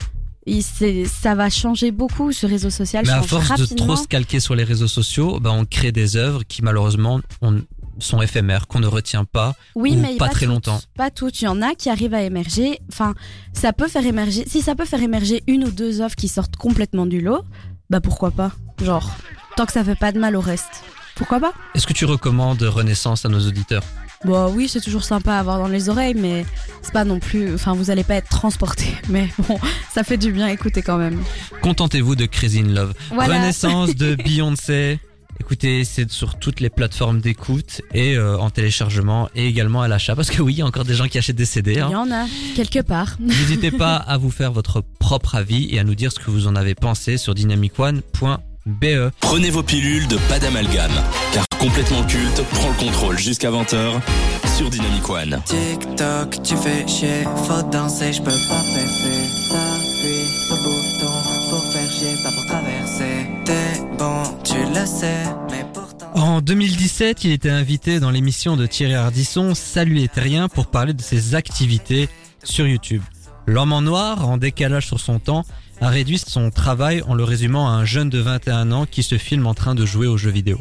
Ça 1.07 1.35
va 1.35 1.51
changer 1.51 1.91
beaucoup, 1.91 2.33
ce 2.33 2.47
réseau 2.47 2.71
social 2.71 3.05
Mais 3.07 3.13
à 3.13 3.23
force 3.23 3.53
de 3.59 3.67
trop 3.75 3.97
se 3.97 4.07
calquer 4.09 4.41
sur 4.41 4.55
les 4.55 4.65
réseaux 4.65 4.89
sociaux, 4.89 5.39
bah, 5.41 5.51
on 5.53 5.65
crée 5.65 5.93
des 5.93 6.17
œuvres 6.17 6.43
qui 6.49 6.63
malheureusement 6.63 7.21
on- 7.43 7.63
sont 7.99 8.23
éphémères, 8.23 8.67
qu'on 8.67 8.79
ne 8.81 8.87
retient 8.87 9.27
pas. 9.27 9.55
Oui, 9.75 9.93
ou 9.95 10.01
mais 10.01 10.17
pas 10.17 10.29
très 10.31 10.47
toutes, 10.47 10.55
longtemps. 10.55 10.81
Pas 10.97 11.11
toutes. 11.11 11.43
Il 11.43 11.45
y 11.45 11.49
en 11.49 11.61
a 11.61 11.75
qui 11.75 11.91
arrivent 11.91 12.15
à 12.15 12.23
émerger. 12.23 12.79
Enfin, 12.91 13.15
ça 13.53 13.75
peut 13.75 13.89
faire 13.89 14.07
émerger. 14.07 14.45
Si 14.47 14.63
ça 14.63 14.75
peut 14.75 14.87
faire 14.87 15.03
émerger 15.03 15.43
une 15.47 15.65
ou 15.65 15.71
deux 15.71 16.01
offres 16.01 16.17
qui 16.17 16.29
sortent 16.29 16.57
complètement 16.57 17.05
du 17.05 17.21
lot, 17.21 17.43
bah 17.91 18.01
pourquoi 18.01 18.31
pas? 18.31 18.53
Genre, 18.83 19.15
tant 19.57 19.67
que 19.67 19.73
ça 19.73 19.85
fait 19.85 19.97
pas 19.97 20.13
de 20.13 20.19
mal 20.19 20.35
au 20.37 20.41
reste. 20.41 20.83
Pourquoi 21.15 21.41
pas? 21.41 21.53
Est-ce 21.75 21.87
que 21.87 21.93
tu 21.93 22.07
recommandes 22.07 22.63
Renaissance 22.63 23.27
à 23.27 23.29
nos 23.29 23.47
auditeurs? 23.47 23.83
Bon, 24.25 24.53
oui, 24.55 24.69
c'est 24.69 24.81
toujours 24.83 25.05
sympa 25.05 25.35
à 25.35 25.39
avoir 25.39 25.59
dans 25.59 25.67
les 25.69 25.89
oreilles, 25.89 26.15
mais 26.15 26.45
c'est 26.83 26.93
pas 26.93 27.05
non 27.05 27.19
plus. 27.21 27.55
Enfin, 27.55 27.73
vous 27.75 27.91
allez 27.91 28.05
pas 28.05 28.17
être 28.17 28.29
transporté. 28.29 28.85
Mais 29.09 29.29
bon, 29.49 29.59
ça 29.95 30.05
fait 30.05 30.19
du 30.19 30.31
bien 30.31 30.47
écouter 30.49 30.83
quand 30.83 30.99
même. 30.99 31.23
Contentez-vous 31.63 32.17
de 32.17 32.27
Crazy 32.27 32.61
in 32.61 32.65
Love. 32.75 32.93
Voilà. 33.13 33.39
Renaissance 33.39 33.95
de 33.97 34.15
Beyoncé. 34.25 34.99
Écoutez, 35.41 35.85
c'est 35.85 36.11
sur 36.11 36.39
toutes 36.39 36.61
les 36.61 36.69
plateformes 36.69 37.23
d'écoute 37.23 37.81
et 37.95 38.15
euh, 38.15 38.37
en 38.39 38.51
téléchargement 38.51 39.31
et 39.35 39.47
également 39.47 39.81
à 39.81 39.89
l'achat. 39.89 40.15
Parce 40.15 40.29
que 40.29 40.43
oui, 40.43 40.53
il 40.53 40.59
y 40.59 40.63
a 40.63 40.67
encore 40.67 40.85
des 40.85 40.95
gens 40.95 41.09
qui 41.09 41.17
achètent 41.17 41.37
des 41.37 41.47
CD. 41.47 41.73
Il 41.73 41.79
y 41.79 41.81
Hein. 41.81 41.97
en 41.97 42.11
a, 42.13 42.27
quelque 42.55 42.81
part. 42.83 43.17
N'hésitez 43.21 43.71
pas 43.71 43.97
à 43.97 44.19
vous 44.19 44.31
faire 44.31 44.53
votre 44.53 44.83
propre 44.99 45.35
avis 45.37 45.69
et 45.75 45.79
à 45.79 45.85
nous 45.85 45.95
dire 45.95 46.13
ce 46.13 46.19
que 46.19 46.31
vous 46.31 46.47
en 46.47 46.57
avez 46.57 46.75
pensé 46.75 47.17
sur 47.17 47.35
dynamicone.be. 47.35 49.11
Prenez 49.21 49.49
vos 49.51 49.63
pilules 49.63 50.07
de 50.09 50.19
pas 50.29 50.39
d'amalgame, 50.39 50.93
car 51.33 51.47
complètement 51.61 52.03
culte 52.05 52.43
prend 52.53 52.71
le 52.71 52.75
contrôle 52.87 53.19
jusqu'à 53.19 53.51
20h 53.51 54.01
sur 54.57 54.71
Dynamic 54.71 55.09
One. 55.09 55.43
TikTok, 55.45 56.43
tu 56.43 56.57
fais 56.57 56.89
chier, 56.89 57.25
faut 57.45 57.63
danser, 57.71 58.15
je 58.15 58.23
peux 58.23 58.31
pas 58.31 58.63
baisser. 58.75 59.29
T'appuies 59.51 60.27
sur 60.47 60.57
le 60.57 60.63
bouton 60.63 61.13
pour 61.51 61.63
faire 61.65 61.91
chier, 61.91 62.15
pas 62.23 62.33
pour 62.33 62.47
traverser. 62.47 63.27
T'es 63.45 63.81
bon, 63.99 64.23
tu 64.43 64.55
le 64.75 64.87
sais, 64.87 65.25
mais 65.51 65.67
pourtant. 65.75 66.11
En 66.15 66.41
2017, 66.41 67.25
il 67.25 67.33
était 67.33 67.51
invité 67.51 68.01
dans 68.01 68.11
l'émission 68.11 68.57
de 68.57 68.65
Thierry 68.65 68.95
Ardisson 68.95 69.55
Salut 69.55 69.95
les 69.95 70.09
terriens 70.09 70.49
pour 70.49 70.67
parler 70.67 70.95
de 70.95 71.03
ses 71.03 71.35
activités 71.35 72.09
sur 72.43 72.67
YouTube. 72.67 73.03
L'homme 73.47 73.75
en 73.75 73.83
noir, 73.83 74.27
en 74.27 74.39
décalage 74.39 74.87
sur 74.87 74.99
son 74.99 75.19
temps, 75.19 75.45
a 75.83 75.89
réduit 75.89 76.19
son 76.19 76.51
travail 76.51 77.03
en 77.07 77.15
le 77.15 77.25
résumant 77.25 77.69
à 77.69 77.73
un 77.73 77.85
jeune 77.85 78.09
de 78.09 78.19
21 78.19 78.73
ans 78.73 78.87
qui 78.87 79.03
se 79.03 79.19
filme 79.19 79.47
en 79.47 79.55
train 79.55 79.75
de 79.75 79.85
jouer 79.85 80.07
aux 80.07 80.17
jeux 80.17 80.31
vidéo. 80.31 80.59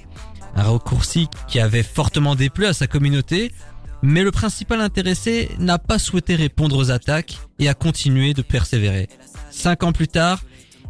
Un 0.55 0.63
raccourci 0.63 1.27
qui 1.47 1.59
avait 1.59 1.83
fortement 1.83 2.35
déplu 2.35 2.65
à 2.65 2.73
sa 2.73 2.87
communauté, 2.87 3.51
mais 4.01 4.23
le 4.23 4.31
principal 4.31 4.81
intéressé 4.81 5.49
n'a 5.59 5.77
pas 5.77 5.99
souhaité 5.99 6.35
répondre 6.35 6.77
aux 6.77 6.91
attaques 6.91 7.39
et 7.59 7.69
a 7.69 7.73
continué 7.73 8.33
de 8.33 8.41
persévérer. 8.41 9.09
Cinq 9.51 9.83
ans 9.83 9.91
plus 9.91 10.07
tard, 10.07 10.41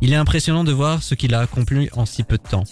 il 0.01 0.13
est 0.13 0.17
impressionnant 0.17 0.63
de 0.63 0.71
voir 0.71 1.03
ce 1.03 1.15
qu'il 1.15 1.33
a 1.33 1.39
accompli 1.39 1.89
en 1.93 2.05
si 2.05 2.23
peu 2.23 2.37
de 2.37 2.47
temps. 2.47 2.63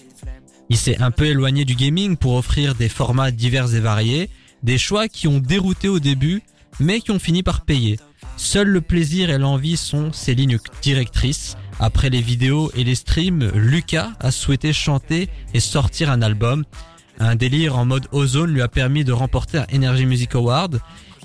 Il 0.69 0.77
s'est 0.77 1.01
un 1.01 1.11
peu 1.11 1.25
éloigné 1.25 1.65
du 1.65 1.75
gaming 1.75 2.17
pour 2.17 2.35
offrir 2.35 2.75
des 2.75 2.89
formats 2.89 3.31
divers 3.31 3.73
et 3.73 3.79
variés, 3.79 4.29
des 4.63 4.77
choix 4.77 5.07
qui 5.07 5.27
ont 5.27 5.39
dérouté 5.39 5.87
au 5.87 5.99
début, 5.99 6.41
mais 6.79 6.99
qui 6.99 7.11
ont 7.11 7.19
fini 7.19 7.41
par 7.43 7.61
payer. 7.61 7.99
Seul 8.35 8.67
le 8.67 8.81
plaisir 8.81 9.29
et 9.29 9.37
l'envie 9.37 9.77
sont 9.77 10.11
ses 10.11 10.35
lignes 10.35 10.59
directrices. 10.81 11.55
Après 11.79 12.09
les 12.09 12.21
vidéos 12.21 12.71
et 12.75 12.83
les 12.83 12.95
streams, 12.95 13.51
Lucas 13.53 14.11
a 14.19 14.31
souhaité 14.31 14.73
chanter 14.73 15.29
et 15.53 15.59
sortir 15.59 16.09
un 16.09 16.21
album. 16.23 16.65
Un 17.19 17.35
délire 17.35 17.77
en 17.77 17.85
mode 17.85 18.07
ozone 18.11 18.51
lui 18.51 18.61
a 18.61 18.67
permis 18.67 19.03
de 19.03 19.11
remporter 19.11 19.59
un 19.59 19.65
Energy 19.73 20.05
Music 20.07 20.33
Award. 20.33 20.79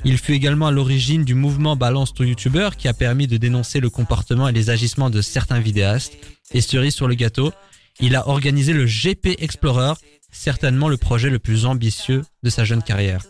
Il 0.05 0.19
fut 0.19 0.33
également 0.33 0.67
à 0.67 0.71
l'origine 0.71 1.25
du 1.25 1.35
mouvement 1.35 1.75
Balance 1.75 2.13
ton 2.13 2.25
YouTuber 2.25 2.71
qui 2.77 2.89
a 2.89 2.93
permis 2.93 3.27
de 3.27 3.39
dénoncer 3.39 3.81
le 3.81 3.89
comportement 3.89 4.49
et 4.49 4.53
les 4.53 4.69
agissements 4.69 5.11
de 5.11 5.23
certains 5.23 5.61
vidéastes. 5.61 6.19
Et 6.53 6.61
cerise 6.61 6.95
sur 6.95 7.09
le 7.09 7.15
gâteau, 7.15 7.53
il 8.01 8.15
a 8.15 8.29
organisé 8.29 8.75
le 8.75 8.85
GP 8.85 9.41
Explorer, 9.41 9.95
certainement 10.31 10.89
le 10.89 10.99
projet 10.99 11.31
le 11.31 11.39
plus 11.39 11.65
ambitieux 11.65 12.25
de 12.43 12.51
sa 12.51 12.65
jeune 12.65 12.83
carrière. 12.83 13.23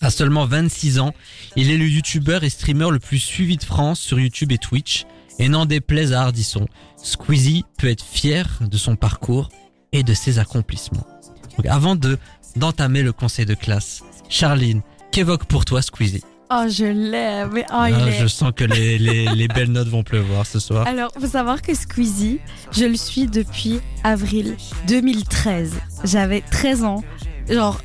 À 0.00 0.10
seulement 0.10 0.46
26 0.46 1.00
ans, 1.00 1.14
il 1.56 1.70
est 1.70 1.78
le 1.78 1.88
youtubeur 1.88 2.44
et 2.44 2.50
streamer 2.50 2.90
le 2.90 2.98
plus 2.98 3.18
suivi 3.18 3.56
de 3.56 3.64
France 3.64 4.00
sur 4.00 4.20
YouTube 4.20 4.52
et 4.52 4.58
Twitch, 4.58 5.06
et 5.38 5.48
n'en 5.48 5.66
déplaise 5.66 6.12
à 6.12 6.22
Hardisson, 6.22 6.66
Squeezie 6.96 7.64
peut 7.78 7.88
être 7.88 8.04
fier 8.04 8.46
de 8.60 8.76
son 8.76 8.96
parcours 8.96 9.48
et 9.92 10.02
de 10.02 10.14
ses 10.14 10.38
accomplissements. 10.38 11.06
Donc 11.56 11.66
avant 11.66 11.96
de 11.96 12.18
d'entamer 12.56 13.02
le 13.02 13.12
conseil 13.12 13.46
de 13.46 13.54
classe, 13.54 14.02
Charline, 14.28 14.82
qu'évoque 15.10 15.44
pour 15.46 15.64
toi 15.64 15.82
Squeezie? 15.82 16.22
Oh, 16.50 16.66
je 16.68 16.84
l'aime. 16.84 17.50
Mais 17.52 17.64
oh, 17.68 17.72
Ah, 17.72 17.90
il 17.90 18.08
est. 18.08 18.20
Je 18.20 18.26
sens 18.28 18.52
que 18.54 18.64
les, 18.64 18.98
les, 18.98 19.24
les 19.34 19.48
belles 19.48 19.72
notes 19.72 19.88
vont 19.88 20.02
pleuvoir 20.04 20.46
ce 20.46 20.60
soir. 20.60 20.86
Alors, 20.86 21.10
faut 21.18 21.26
savoir 21.26 21.62
que 21.62 21.74
Squeezie, 21.74 22.38
je 22.70 22.84
le 22.84 22.96
suis 22.96 23.26
depuis 23.26 23.80
avril 24.04 24.56
2013. 24.86 25.72
J'avais 26.04 26.42
13 26.42 26.84
ans. 26.84 27.02
Genre, 27.48 27.80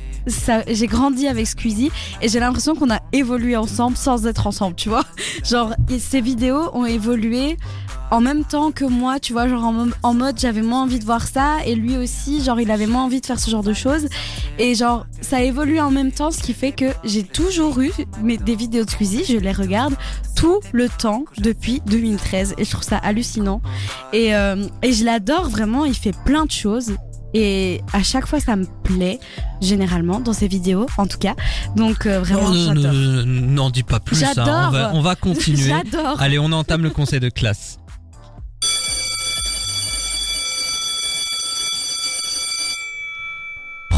j'ai 0.68 0.86
grandi 0.86 1.26
avec 1.28 1.46
Squeezie 1.46 1.90
et 2.20 2.28
j'ai 2.28 2.40
l'impression 2.40 2.74
qu'on 2.74 2.90
a 2.90 3.00
évolué 3.12 3.56
ensemble 3.56 3.96
sans 3.96 4.26
être 4.26 4.46
ensemble, 4.46 4.76
tu 4.76 4.88
vois. 4.88 5.04
Genre, 5.44 5.74
ces 5.98 6.20
vidéos 6.20 6.70
ont 6.74 6.84
évolué 6.86 7.56
en 8.12 8.20
même 8.20 8.44
temps 8.44 8.72
que 8.72 8.84
moi, 8.84 9.20
tu 9.20 9.32
vois, 9.32 9.46
genre 9.48 9.64
en, 9.64 9.72
mo- 9.72 9.92
en 10.02 10.14
mode 10.14 10.36
j'avais 10.38 10.62
moins 10.62 10.82
envie 10.82 10.98
de 10.98 11.04
voir 11.04 11.28
ça 11.28 11.58
et 11.64 11.76
lui 11.76 11.96
aussi, 11.96 12.42
genre 12.42 12.58
il 12.60 12.70
avait 12.72 12.88
moins 12.88 13.04
envie 13.04 13.20
de 13.20 13.26
faire 13.26 13.38
ce 13.38 13.48
genre 13.50 13.62
de 13.62 13.72
choses. 13.72 14.08
Et 14.58 14.74
genre 14.74 15.06
ça 15.20 15.36
a 15.36 15.40
évolué 15.42 15.80
en 15.80 15.92
même 15.92 16.10
temps, 16.10 16.32
ce 16.32 16.42
qui 16.42 16.52
fait 16.52 16.72
que 16.72 16.86
j'ai 17.04 17.22
toujours 17.22 17.80
eu 17.80 17.92
mais 18.22 18.36
des 18.36 18.56
vidéos 18.56 18.84
de 18.84 18.90
Squeezie, 18.90 19.24
je 19.28 19.36
les 19.38 19.52
regarde 19.52 19.94
tout 20.34 20.58
le 20.72 20.88
temps 20.88 21.24
depuis 21.38 21.82
2013 21.86 22.54
et 22.58 22.64
je 22.64 22.70
trouve 22.70 22.82
ça 22.82 22.96
hallucinant. 22.98 23.60
Et, 24.12 24.34
euh, 24.34 24.66
et 24.82 24.92
je 24.92 25.04
l'adore 25.04 25.48
vraiment, 25.48 25.84
il 25.84 25.94
fait 25.94 26.14
plein 26.24 26.46
de 26.46 26.50
choses 26.50 26.94
et 27.34 27.80
à 27.92 28.02
chaque 28.02 28.26
fois 28.26 28.40
ça 28.40 28.56
me 28.56 28.66
plaît 28.82 29.18
généralement 29.60 30.20
dans 30.20 30.32
ses 30.32 30.48
vidéos 30.48 30.86
en 30.96 31.06
tout 31.06 31.18
cas 31.18 31.34
donc 31.76 32.06
euh, 32.06 32.20
vraiment 32.20 32.48
Oh, 32.50 32.54
j'adore. 32.54 32.92
ne- 32.92 33.22
N'en 33.22 33.70
dis 33.70 33.82
pas 33.82 34.00
plus, 34.00 34.22
hein. 34.24 34.32
J'adore. 34.34 34.68
on, 34.68 34.70
va, 34.70 34.90
on 34.94 35.00
va 35.02 35.14
continuer. 35.16 35.68
J'adore. 35.68 36.20
Allez, 36.20 36.38
on 36.38 36.50
entame 36.52 36.82
le 36.82 36.90
conseil 36.90 37.20
de 37.20 37.28
classe. 37.28 37.78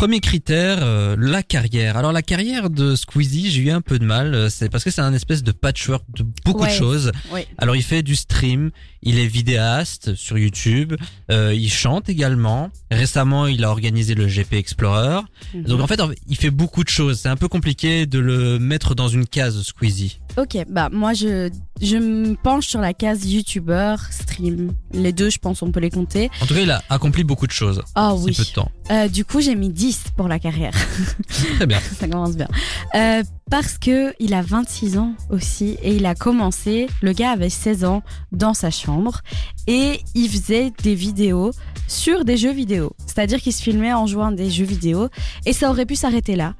Premier 0.02 0.18
critère, 0.18 0.78
euh, 0.82 1.14
la 1.16 1.44
carrière. 1.44 1.96
Alors 1.96 2.10
la 2.10 2.22
carrière 2.22 2.70
de 2.70 2.96
Squeezie, 2.96 3.52
j'ai 3.52 3.62
eu 3.62 3.70
un 3.70 3.80
peu 3.80 4.00
de 4.00 4.04
mal, 4.04 4.34
euh, 4.34 4.48
c'est 4.48 4.68
parce 4.68 4.82
que 4.82 4.90
c'est 4.90 5.00
un 5.00 5.14
espèce 5.14 5.44
de 5.44 5.52
patchwork 5.52 6.02
de 6.16 6.24
beaucoup 6.44 6.66
de 6.66 6.70
choses. 6.72 7.12
Ouais. 7.30 7.46
Alors 7.56 7.76
il 7.76 7.84
fait 7.84 8.02
du 8.02 8.16
stream, 8.16 8.72
il 9.02 9.20
est 9.20 9.28
vidéaste 9.28 10.16
sur 10.16 10.38
YouTube, 10.38 10.94
euh, 11.30 11.54
il 11.54 11.70
chante 11.70 12.08
également. 12.08 12.70
Récemment, 12.90 13.46
il 13.46 13.62
a 13.62 13.70
organisé 13.70 14.16
le 14.16 14.26
GP 14.26 14.54
Explorer. 14.54 15.20
Mhm. 15.54 15.62
Donc 15.66 15.80
en 15.80 15.86
fait, 15.86 16.00
il 16.26 16.36
fait 16.36 16.50
beaucoup 16.50 16.82
de 16.82 16.88
choses. 16.88 17.20
C'est 17.20 17.28
un 17.28 17.36
peu 17.36 17.46
compliqué 17.46 18.04
de 18.04 18.18
le 18.18 18.58
mettre 18.58 18.96
dans 18.96 19.06
une 19.06 19.24
case 19.24 19.62
Squeezie. 19.62 20.18
Ok, 20.36 20.56
bah 20.68 20.88
moi 20.90 21.12
je, 21.14 21.48
je 21.82 21.96
me 21.96 22.36
penche 22.36 22.68
sur 22.68 22.80
la 22.80 22.94
case 22.94 23.26
youtubeur, 23.26 24.00
stream. 24.10 24.72
Les 24.92 25.12
deux, 25.12 25.30
je 25.30 25.38
pense, 25.38 25.62
on 25.62 25.72
peut 25.72 25.80
les 25.80 25.90
compter. 25.90 26.30
En 26.40 26.46
tout 26.46 26.54
cas, 26.54 26.60
il 26.60 26.70
a 26.70 26.82
accompli 26.88 27.24
beaucoup 27.24 27.46
de 27.46 27.52
choses. 27.52 27.82
Ah 27.96 28.14
oui. 28.14 28.32
peu 28.34 28.44
de 28.44 28.50
temps. 28.50 28.70
Euh, 28.90 29.08
du 29.08 29.24
coup, 29.24 29.40
j'ai 29.40 29.56
mis 29.56 29.68
10 29.68 30.04
pour 30.16 30.28
la 30.28 30.38
carrière. 30.38 30.72
Très 31.56 31.66
bien. 31.66 31.80
Ça 31.98 32.06
commence 32.06 32.36
bien. 32.36 32.48
Euh, 32.94 33.24
parce 33.50 33.78
que 33.78 34.14
il 34.20 34.32
a 34.32 34.42
26 34.42 34.96
ans 34.96 35.14
aussi 35.28 35.76
et 35.82 35.94
il 35.96 36.06
a 36.06 36.14
commencé, 36.14 36.86
le 37.02 37.12
gars 37.12 37.32
avait 37.32 37.50
16 37.50 37.84
ans 37.84 38.02
dans 38.30 38.54
sa 38.54 38.70
chambre 38.70 39.20
et 39.66 40.00
il 40.14 40.28
faisait 40.28 40.72
des 40.82 40.94
vidéos 40.94 41.50
sur 41.88 42.24
des 42.24 42.36
jeux 42.36 42.52
vidéo. 42.52 42.92
C'est-à-dire 43.06 43.40
qu'il 43.40 43.52
se 43.52 43.62
filmait 43.62 43.92
en 43.92 44.06
jouant 44.06 44.28
à 44.28 44.32
des 44.32 44.50
jeux 44.50 44.64
vidéo 44.64 45.08
et 45.44 45.52
ça 45.52 45.68
aurait 45.68 45.84
pu 45.84 45.96
s'arrêter 45.96 46.36
là. 46.36 46.54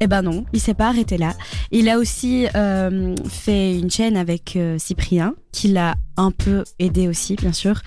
Eh 0.00 0.06
ben 0.06 0.22
non, 0.22 0.44
il 0.52 0.60
s'est 0.60 0.74
pas 0.74 0.88
arrêté 0.88 1.16
là. 1.16 1.34
Il 1.70 1.88
a 1.88 1.98
aussi 1.98 2.46
euh, 2.54 3.14
fait 3.28 3.78
une 3.78 3.90
chaîne 3.90 4.16
avec 4.16 4.56
euh, 4.56 4.78
Cyprien 4.78 5.34
qu'il 5.52 5.76
a 5.78 5.94
un 6.16 6.30
peu 6.30 6.64
aidé 6.78 7.08
aussi, 7.08 7.36
bien 7.36 7.52
sûr. 7.52 7.80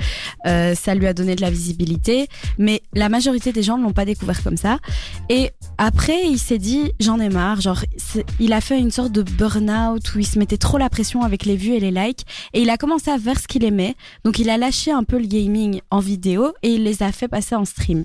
Euh, 0.46 0.76
ça 0.76 0.96
lui 0.96 1.08
a 1.08 1.14
donné 1.14 1.36
de 1.36 1.42
la 1.42 1.50
visibilité, 1.50 2.28
mais 2.58 2.82
la 2.94 3.10
majorité 3.10 3.52
des 3.52 3.64
gens 3.64 3.78
ne 3.78 3.84
l'ont 3.84 3.94
pas 3.94 4.06
découvert 4.06 4.44
comme 4.44 4.58
ça. 4.58 4.80
Et 5.30 5.52
après, 5.78 6.26
il 6.26 6.40
s'est 6.40 6.58
dit, 6.58 6.92
j'en 7.00 7.20
ai 7.20 7.30
marre. 7.30 7.62
Genre, 7.62 7.84
il 8.40 8.54
a 8.54 8.62
fait 8.62 8.80
une 8.80 8.92
sorte 8.92 9.12
de 9.12 9.22
burn-out 9.22 10.16
où 10.16 10.20
il 10.20 10.28
se 10.28 10.40
mettait 10.40 10.58
trop 10.58 10.78
la 10.78 10.90
pression 10.90 11.24
avec 11.24 11.46
les 11.46 11.56
vues 11.56 11.74
et 11.74 11.80
les 11.80 11.92
likes, 11.92 12.26
et 12.54 12.62
il 12.62 12.70
a 12.70 12.78
commencé 12.78 13.12
à 13.12 13.18
faire 13.18 13.40
ce 13.40 13.48
qu'il 13.48 13.64
aimait. 13.64 13.96
Donc, 14.24 14.40
il 14.40 14.50
a 14.50 14.58
lâché 14.58 14.92
un 14.92 15.04
peu 15.04 15.20
le 15.20 15.28
gaming 15.28 15.82
en 15.92 16.00
vidéo 16.00 16.54
et 16.64 16.70
il 16.70 16.84
les 16.84 17.04
a 17.04 17.12
fait 17.12 17.28
passer 17.28 17.56
en 17.56 17.66
stream. 17.66 18.04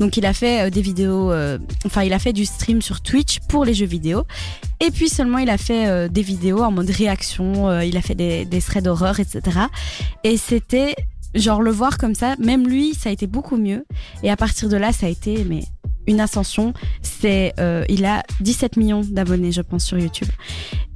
Donc, 0.00 0.16
il 0.16 0.26
a 0.26 0.32
fait 0.32 0.66
euh, 0.66 0.70
des 0.70 0.82
vidéos, 0.82 1.32
euh, 1.32 1.58
enfin, 1.86 2.02
il 2.02 2.12
a 2.12 2.18
fait 2.18 2.32
du 2.32 2.44
stream 2.44 2.82
sur 2.82 3.00
Twitch 3.00 3.40
pour 3.48 3.64
les 3.64 3.74
jeux 3.74 3.86
vidéo. 3.86 4.24
Et 4.80 4.90
puis 4.90 5.08
seulement, 5.08 5.38
il 5.38 5.50
a 5.50 5.58
fait 5.58 5.86
euh, 5.86 6.08
des 6.08 6.22
vidéos 6.22 6.62
en 6.62 6.70
mode 6.70 6.90
réaction, 6.90 7.68
euh, 7.68 7.84
il 7.84 7.96
a 7.96 8.02
fait 8.02 8.14
des, 8.14 8.44
des 8.44 8.60
threads 8.60 8.84
d'horreur, 8.84 9.20
etc. 9.20 9.42
Et 10.24 10.36
c'était, 10.36 10.94
genre, 11.34 11.62
le 11.62 11.70
voir 11.70 11.98
comme 11.98 12.14
ça, 12.14 12.34
même 12.38 12.66
lui, 12.68 12.94
ça 12.94 13.08
a 13.08 13.12
été 13.12 13.26
beaucoup 13.26 13.56
mieux. 13.56 13.84
Et 14.22 14.30
à 14.30 14.36
partir 14.36 14.68
de 14.68 14.76
là, 14.76 14.92
ça 14.92 15.06
a 15.06 15.08
été, 15.08 15.44
mais 15.44 15.64
une 16.06 16.20
ascension. 16.20 16.74
C'est, 17.02 17.52
euh, 17.58 17.84
il 17.88 18.04
a 18.04 18.22
17 18.40 18.76
millions 18.76 19.02
d'abonnés, 19.02 19.52
je 19.52 19.60
pense, 19.62 19.84
sur 19.84 19.98
YouTube. 19.98 20.28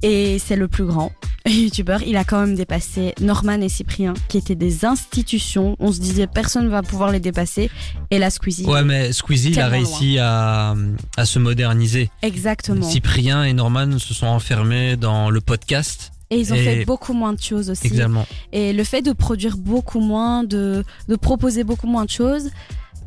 Et 0.02 0.38
c'est 0.38 0.56
le 0.56 0.68
plus 0.68 0.84
grand 0.84 1.10
YouTuber. 1.46 1.98
Il 2.06 2.16
a 2.16 2.24
quand 2.24 2.40
même 2.40 2.54
dépassé 2.54 3.14
Norman 3.20 3.60
et 3.60 3.68
Cyprien, 3.68 4.14
qui 4.28 4.38
étaient 4.38 4.54
des 4.54 4.84
institutions. 4.84 5.76
On 5.80 5.92
se 5.92 6.00
disait, 6.00 6.26
personne 6.26 6.68
va 6.68 6.82
pouvoir 6.82 7.10
les 7.10 7.20
dépasser. 7.20 7.70
Et 8.10 8.18
là, 8.18 8.30
Squeezie. 8.30 8.64
Ouais, 8.66 8.84
mais 8.84 9.12
Squeezie, 9.12 9.50
il 9.50 9.60
a 9.60 9.68
réussi 9.68 10.18
à, 10.20 10.74
à 11.16 11.24
se 11.24 11.38
moderniser. 11.38 12.10
Exactement. 12.22 12.88
Cyprien 12.88 13.44
et 13.44 13.52
Norman 13.52 13.98
se 13.98 14.14
sont 14.14 14.26
enfermés 14.26 14.96
dans 14.96 15.30
le 15.30 15.40
podcast. 15.40 16.12
Et 16.30 16.38
ils 16.40 16.52
ont 16.52 16.56
Et- 16.56 16.62
fait 16.64 16.84
beaucoup 16.84 17.14
moins 17.14 17.32
de 17.32 17.40
choses 17.40 17.70
aussi. 17.70 17.86
Exactement. 17.86 18.26
Et 18.52 18.74
le 18.74 18.84
fait 18.84 19.00
de 19.02 19.12
produire 19.12 19.56
beaucoup 19.56 20.00
moins, 20.00 20.44
de, 20.44 20.84
de 21.08 21.16
proposer 21.16 21.64
beaucoup 21.64 21.86
moins 21.86 22.04
de 22.04 22.10
choses, 22.10 22.50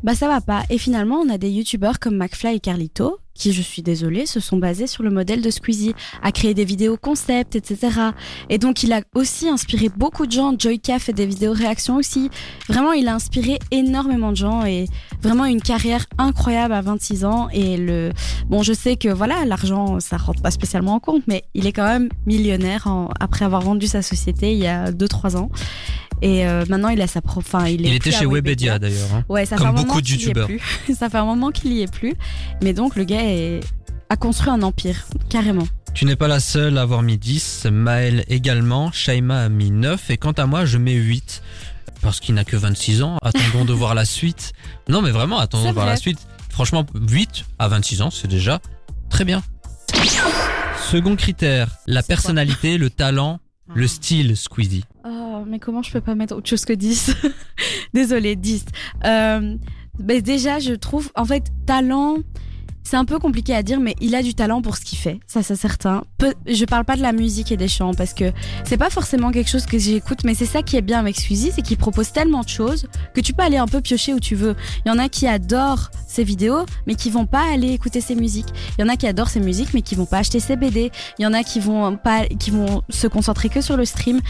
bah 0.02 0.14
ça 0.14 0.28
va 0.28 0.40
pas. 0.40 0.62
Et 0.70 0.78
finalement, 0.78 1.16
on 1.16 1.28
a 1.28 1.38
des 1.38 1.50
youtubeurs 1.50 2.00
comme 2.00 2.16
McFly 2.16 2.56
et 2.56 2.60
Carlito, 2.60 3.18
qui, 3.34 3.52
je 3.52 3.62
suis 3.62 3.82
désolée, 3.82 4.26
se 4.26 4.40
sont 4.40 4.58
basés 4.58 4.86
sur 4.86 5.02
le 5.02 5.10
modèle 5.10 5.40
de 5.40 5.50
Squeezie, 5.50 5.94
à 6.22 6.32
créer 6.32 6.54
des 6.54 6.64
vidéos 6.64 6.96
concept, 6.96 7.56
etc. 7.56 7.88
Et 8.50 8.58
donc, 8.58 8.82
il 8.82 8.92
a 8.92 9.00
aussi 9.14 9.48
inspiré 9.48 9.88
beaucoup 9.88 10.26
de 10.26 10.32
gens. 10.32 10.54
Joyka 10.58 10.98
fait 10.98 11.12
des 11.12 11.26
vidéos 11.26 11.52
réactions 11.52 11.96
aussi. 11.96 12.30
Vraiment, 12.68 12.92
il 12.92 13.08
a 13.08 13.14
inspiré 13.14 13.58
énormément 13.70 14.30
de 14.30 14.36
gens 14.36 14.64
et 14.64 14.86
vraiment 15.22 15.46
une 15.46 15.62
carrière 15.62 16.06
incroyable 16.18 16.74
à 16.74 16.82
26 16.82 17.24
ans. 17.24 17.48
Et 17.52 17.76
le, 17.76 18.12
bon, 18.48 18.62
je 18.62 18.72
sais 18.72 18.96
que 18.96 19.08
voilà, 19.08 19.44
l'argent, 19.44 19.98
ça 20.00 20.18
rentre 20.18 20.42
pas 20.42 20.50
spécialement 20.50 20.94
en 20.94 21.00
compte, 21.00 21.22
mais 21.26 21.44
il 21.54 21.66
est 21.66 21.72
quand 21.72 21.86
même 21.86 22.08
millionnaire 22.26 22.86
après 23.18 23.44
avoir 23.44 23.62
vendu 23.62 23.86
sa 23.86 24.02
société 24.02 24.52
il 24.52 24.58
y 24.58 24.66
a 24.66 24.90
2-3 24.90 25.36
ans. 25.36 25.50
Et 26.22 26.46
euh, 26.46 26.64
maintenant, 26.68 26.88
il 26.88 27.02
a 27.02 27.06
sa 27.06 27.20
propre. 27.20 27.46
Enfin, 27.54 27.66
il, 27.66 27.84
est 27.84 27.88
Il 27.88 27.94
était 27.94 28.12
chez 28.12 28.26
Webedia 28.26 28.78
d'ailleurs. 28.78 29.12
hein. 29.14 29.24
Ouais, 29.28 29.44
ça 29.44 29.56
Comme 29.56 29.66
fait 29.66 29.70
un 29.70 29.72
beaucoup 29.74 29.86
moment 29.88 30.00
de 30.00 30.04
qu'il 30.06 30.14
y 30.14 30.18
est 30.18 30.22
youtubeurs. 30.28 30.46
plus. 30.46 30.60
ça 30.94 31.10
fait 31.10 31.18
un 31.18 31.24
moment 31.24 31.50
qu'il 31.50 31.72
y 31.72 31.82
est 31.82 31.92
plus. 31.92 32.14
Mais 32.62 32.72
donc, 32.72 32.94
le 32.96 33.04
gars 33.04 33.22
est- 33.24 33.60
a 34.08 34.16
construit 34.16 34.50
un 34.50 34.62
empire, 34.62 35.04
carrément. 35.28 35.66
Tu 35.94 36.04
n'es 36.06 36.16
pas 36.16 36.28
la 36.28 36.38
seule 36.40 36.78
à 36.78 36.82
avoir 36.82 37.02
mis 37.02 37.18
10, 37.18 37.66
Maël 37.70 38.24
également, 38.28 38.90
Shaima 38.92 39.42
a 39.42 39.48
mis 39.48 39.70
9 39.70 40.10
et 40.10 40.16
quant 40.16 40.32
à 40.32 40.46
moi 40.46 40.64
je 40.64 40.78
mets 40.78 40.94
8 40.94 41.42
parce 42.00 42.18
qu'il 42.20 42.34
n'a 42.34 42.44
que 42.44 42.56
26 42.56 43.02
ans. 43.02 43.18
Attendons 43.20 43.64
de 43.66 43.72
voir 43.74 43.94
la 43.94 44.04
suite. 44.06 44.52
Non 44.88 45.02
mais 45.02 45.10
vraiment, 45.10 45.38
attendons 45.38 45.68
de 45.68 45.74
voir 45.74 45.84
la 45.86 45.96
suite. 45.96 46.18
Franchement, 46.48 46.86
8 46.94 47.44
à 47.58 47.68
26 47.68 48.00
ans, 48.02 48.10
c'est 48.10 48.28
déjà 48.28 48.60
très 49.10 49.24
bien. 49.24 49.42
Second 50.90 51.16
critère, 51.16 51.68
la 51.86 52.02
personnalité, 52.02 52.76
le 52.78 52.90
talent, 52.90 53.38
le 53.74 53.84
Ah. 53.84 53.88
style 53.88 54.36
Squeezie. 54.36 54.84
Oh, 55.04 55.44
mais 55.46 55.58
comment 55.58 55.82
je 55.82 55.92
peux 55.92 56.00
pas 56.00 56.14
mettre 56.14 56.34
autre 56.36 56.48
chose 56.48 56.64
que 56.64 56.72
10 56.72 57.14
Désolée, 57.94 58.36
10. 58.36 58.64
Euh, 59.04 59.56
ben 59.98 60.20
déjà, 60.22 60.58
je 60.58 60.74
trouve, 60.74 61.10
en 61.14 61.24
fait, 61.24 61.44
talent, 61.66 62.16
c'est 62.84 62.96
un 62.96 63.04
peu 63.04 63.18
compliqué 63.18 63.54
à 63.54 63.62
dire, 63.62 63.80
mais 63.80 63.94
il 64.00 64.14
a 64.14 64.22
du 64.22 64.34
talent 64.34 64.60
pour 64.62 64.76
ce 64.76 64.82
qu'il 64.82 64.98
fait, 64.98 65.20
ça 65.26 65.42
c'est 65.42 65.56
certain. 65.56 66.02
Peu- 66.18 66.34
je 66.46 66.64
parle 66.64 66.84
pas 66.84 66.96
de 66.96 67.02
la 67.02 67.12
musique 67.12 67.52
et 67.52 67.56
des 67.56 67.68
chants, 67.68 67.94
parce 67.94 68.12
que 68.14 68.32
c'est 68.64 68.76
pas 68.76 68.90
forcément 68.90 69.30
quelque 69.30 69.50
chose 69.50 69.66
que 69.66 69.78
j'écoute, 69.78 70.20
mais 70.24 70.34
c'est 70.34 70.46
ça 70.46 70.62
qui 70.62 70.76
est 70.76 70.82
bien 70.82 70.98
avec 70.98 71.16
Squeezie, 71.18 71.52
c'est 71.54 71.62
qu'il 71.62 71.76
propose 71.76 72.12
tellement 72.12 72.42
de 72.42 72.48
choses 72.48 72.86
que 73.14 73.20
tu 73.20 73.32
peux 73.32 73.42
aller 73.42 73.56
un 73.56 73.66
peu 73.66 73.80
piocher 73.80 74.14
où 74.14 74.20
tu 74.20 74.34
veux. 74.34 74.54
Il 74.84 74.88
y 74.88 74.92
en 74.92 74.98
a 74.98 75.08
qui 75.08 75.26
adorent 75.26 75.90
ses 76.06 76.24
vidéos, 76.24 76.66
mais 76.86 76.94
qui 76.94 77.08
vont 77.10 77.26
pas 77.26 77.42
aller 77.52 77.70
écouter 77.72 78.00
ses 78.00 78.14
musiques. 78.14 78.48
Il 78.78 78.82
y 78.82 78.84
en 78.84 78.88
a 78.88 78.96
qui 78.96 79.06
adorent 79.06 79.30
ses 79.30 79.40
musiques, 79.40 79.72
mais 79.74 79.82
qui 79.82 79.94
vont 79.94 80.04
pas 80.06 80.18
acheter 80.18 80.40
ses 80.40 80.56
BD. 80.56 80.90
Il 81.18 81.22
y 81.22 81.26
en 81.26 81.32
a 81.32 81.42
qui 81.42 81.58
vont 81.60 81.96
pas, 81.96 82.26
qui 82.26 82.50
vont 82.50 82.82
se 82.90 83.06
concentrer 83.06 83.48
que 83.48 83.60
sur 83.62 83.76
le 83.76 83.84
stream. 83.86 84.20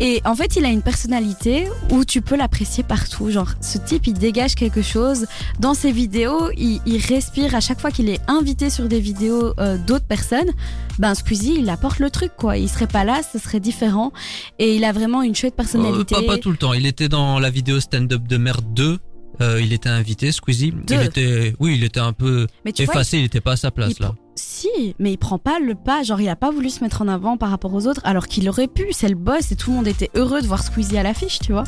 Et 0.00 0.20
en 0.24 0.34
fait, 0.36 0.56
il 0.56 0.64
a 0.64 0.68
une 0.68 0.82
personnalité 0.82 1.66
où 1.90 2.04
tu 2.04 2.20
peux 2.22 2.36
l'apprécier 2.36 2.84
partout. 2.84 3.30
Genre, 3.30 3.50
ce 3.60 3.78
type, 3.78 4.06
il 4.06 4.14
dégage 4.14 4.54
quelque 4.54 4.82
chose. 4.82 5.26
Dans 5.58 5.74
ses 5.74 5.90
vidéos, 5.92 6.50
il, 6.56 6.80
il 6.86 6.98
respire 7.04 7.54
à 7.54 7.60
chaque 7.60 7.80
fois 7.80 7.90
qu'il 7.94 8.10
est 8.10 8.20
invité 8.28 8.68
sur 8.68 8.88
des 8.88 9.00
vidéos 9.00 9.54
euh, 9.58 9.78
d'autres 9.78 10.04
personnes. 10.04 10.50
Ben, 10.98 11.14
Squeezie, 11.14 11.56
il 11.58 11.70
apporte 11.70 12.00
le 12.00 12.10
truc, 12.10 12.32
quoi. 12.36 12.58
Il 12.58 12.68
serait 12.68 12.86
pas 12.86 13.04
là, 13.04 13.20
ce 13.22 13.38
serait 13.38 13.60
différent. 13.60 14.12
Et 14.58 14.76
il 14.76 14.84
a 14.84 14.92
vraiment 14.92 15.22
une 15.22 15.34
chouette 15.34 15.56
personnalité. 15.56 16.14
Euh, 16.14 16.20
pas, 16.20 16.34
pas 16.34 16.38
tout 16.38 16.50
le 16.50 16.56
temps. 16.56 16.74
Il 16.74 16.86
était 16.86 17.08
dans 17.08 17.38
la 17.38 17.50
vidéo 17.50 17.80
stand-up 17.80 18.26
de 18.26 18.36
merde 18.36 18.64
2. 18.74 18.98
Euh, 19.40 19.60
il 19.60 19.72
était 19.72 19.88
invité, 19.88 20.32
Squeezie. 20.32 20.72
Deux. 20.72 20.94
Il 20.94 21.02
était, 21.02 21.54
oui, 21.58 21.76
il 21.76 21.84
était 21.84 22.00
un 22.00 22.12
peu 22.12 22.46
Mais 22.64 22.72
tu 22.72 22.84
vois, 22.84 22.94
effacé. 22.94 23.18
il 23.18 23.24
était 23.24 23.40
pas 23.40 23.52
à 23.52 23.56
sa 23.56 23.70
place 23.70 23.94
il 23.98 24.02
là. 24.02 24.14
Si, 24.36 24.94
mais 24.98 25.12
il 25.12 25.16
prend 25.16 25.38
pas 25.38 25.58
le 25.60 25.74
pas. 25.74 26.02
Genre, 26.02 26.20
il 26.20 26.28
a 26.28 26.36
pas 26.36 26.50
voulu 26.50 26.70
se 26.70 26.82
mettre 26.82 27.02
en 27.02 27.08
avant 27.08 27.36
par 27.36 27.50
rapport 27.50 27.72
aux 27.72 27.86
autres, 27.86 28.00
alors 28.04 28.26
qu'il 28.26 28.48
aurait 28.48 28.68
pu. 28.68 28.86
C'est 28.90 29.08
le 29.08 29.14
boss 29.14 29.52
et 29.52 29.56
tout 29.56 29.70
le 29.70 29.76
monde 29.76 29.86
était 29.86 30.10
heureux 30.14 30.42
de 30.42 30.46
voir 30.46 30.62
Squeezie 30.62 30.98
à 30.98 31.02
l'affiche, 31.02 31.38
tu 31.38 31.52
vois. 31.52 31.64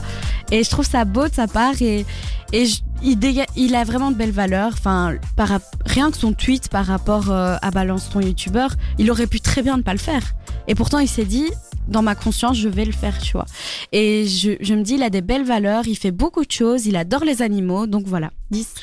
Et 0.50 0.64
je 0.64 0.70
trouve 0.70 0.86
ça 0.86 1.04
beau 1.04 1.28
de 1.28 1.34
sa 1.34 1.46
part 1.46 1.80
et, 1.80 2.04
et 2.52 2.66
il, 3.02 3.74
a 3.74 3.84
vraiment 3.84 4.10
de 4.10 4.16
belles 4.16 4.30
valeurs. 4.30 4.72
Enfin, 4.72 5.14
rien 5.84 6.10
que 6.10 6.16
son 6.16 6.32
tweet 6.32 6.68
par 6.68 6.86
rapport 6.86 7.30
euh, 7.30 7.56
à 7.62 7.70
Balance 7.70 8.10
ton 8.10 8.20
YouTuber, 8.20 8.68
il 8.98 9.10
aurait 9.10 9.26
pu 9.26 9.40
très 9.40 9.62
bien 9.62 9.76
ne 9.76 9.82
pas 9.82 9.92
le 9.92 9.98
faire. 9.98 10.34
Et 10.68 10.74
pourtant, 10.74 10.98
il 10.98 11.08
s'est 11.08 11.24
dit, 11.24 11.46
dans 11.88 12.02
ma 12.02 12.14
conscience, 12.14 12.58
je 12.58 12.68
vais 12.68 12.84
le 12.84 12.92
faire, 12.92 13.18
tu 13.18 13.32
vois. 13.32 13.46
Et 13.92 14.26
je, 14.26 14.52
je 14.60 14.74
me 14.74 14.82
dis, 14.82 14.94
il 14.94 15.02
a 15.02 15.10
des 15.10 15.22
belles 15.22 15.44
valeurs, 15.44 15.86
il 15.86 15.96
fait 15.96 16.10
beaucoup 16.10 16.44
de 16.44 16.50
choses, 16.50 16.86
il 16.86 16.96
adore 16.96 17.24
les 17.24 17.42
animaux, 17.42 17.86
donc 17.86 18.06
voilà. 18.06 18.30
10. 18.50 18.74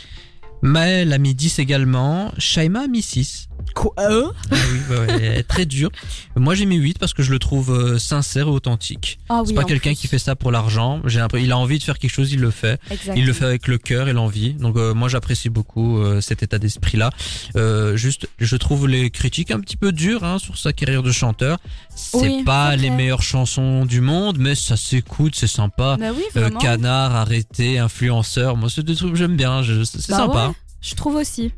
Maël 0.62 1.12
a 1.12 1.18
mis 1.18 1.36
10 1.36 1.60
également. 1.60 2.32
Shaima 2.38 2.84
a 2.84 2.88
mis 2.88 3.02
6. 3.02 3.50
Quoi 3.74 3.94
Ah 3.98 4.10
oui, 4.52 4.80
ouais, 4.90 5.44
très 5.44 5.66
dur. 5.66 5.90
Moi 6.36 6.56
j'ai 6.56 6.66
mis 6.66 6.76
8 6.78 7.00
parce 7.00 7.14
que 7.14 7.24
je 7.24 7.32
le 7.32 7.40
trouve 7.40 7.72
euh, 7.72 8.00
sincère 8.00 8.48
et 8.48 8.52
authentique. 8.52 9.20
Ah 9.30 9.42
C'est 9.44 9.50
oui, 9.52 9.56
pas 9.56 9.62
en 9.64 9.66
quelqu'un 9.66 9.94
qui 9.94 10.08
fait 10.08 10.20
ça 10.20 10.36
pour 10.36 10.52
l'argent. 10.52 11.02
J'ai 11.06 11.20
il 11.40 11.52
a 11.52 11.58
envie 11.58 11.80
de 11.80 11.84
faire 11.84 11.98
quelque 11.98 12.12
chose, 12.12 12.32
il 12.32 12.40
le 12.40 12.52
fait. 12.52 12.80
Exactement. 12.90 13.16
Il 13.18 13.26
le 13.26 13.34
fait 13.34 13.46
avec 13.46 13.68
le 13.68 13.78
cœur 13.78 14.08
et 14.08 14.14
l'envie. 14.14 14.54
Donc 14.54 14.78
euh, 14.78 14.94
moi 14.94 15.10
j'apprécie 15.10 15.50
beaucoup 15.50 15.98
euh, 16.00 16.22
cet 16.22 16.44
état 16.44 16.60
d'esprit 16.60 16.98
là. 16.98 17.10
Euh, 17.56 17.96
juste, 17.96 18.28
je 18.40 18.56
trouve 18.56 18.88
les 18.88 19.10
critiques 19.10 19.52
un 19.52 19.60
petit 19.60 19.78
peu 19.78 19.92
dures 19.92 20.24
hein, 20.24 20.38
sur 20.40 20.58
sa 20.58 20.74
carrière 20.74 21.04
de 21.04 21.12
chanteur. 21.12 21.58
C'est 21.96 22.18
Oui, 22.18 22.44
pas 22.44 22.72
c'est 22.72 22.78
les 22.78 22.90
meilleures 22.90 23.22
chansons 23.24 23.86
du 23.86 24.02
monde, 24.02 24.38
mais 24.40 24.56
ça 24.56 24.78
s'écoute, 24.78 25.36
c'est 25.36 25.48
sympa. 25.48 25.98
Bah 26.00 26.08
Euh, 26.38 26.50
canard, 26.50 27.16
arrêté, 27.16 27.80
influenceur. 27.80 28.58
Moi 28.58 28.70
c'est 28.70 28.84
des 28.84 28.96
trucs 28.96 29.12
que 29.12 29.18
j'aime 29.18 29.36
bien. 29.36 29.62
C'est 29.64 30.10
Bah 30.10 30.18
sympa. 30.18 30.48
ouais, 30.48 30.54
je 30.82 30.96
trouve 30.96 31.16
aussi. 31.16 31.52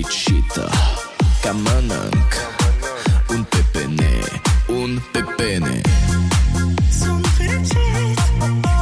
Fericită. 0.00 0.70
Ca 1.42 1.52
mănânc 1.52 2.32
Un 3.28 3.46
pepene 3.48 4.18
Un 4.66 5.00
pepene. 5.12 5.80
Sunt 6.98 7.26
fericit 7.26 8.18
Un 8.42 8.60
pepene, 8.62 8.80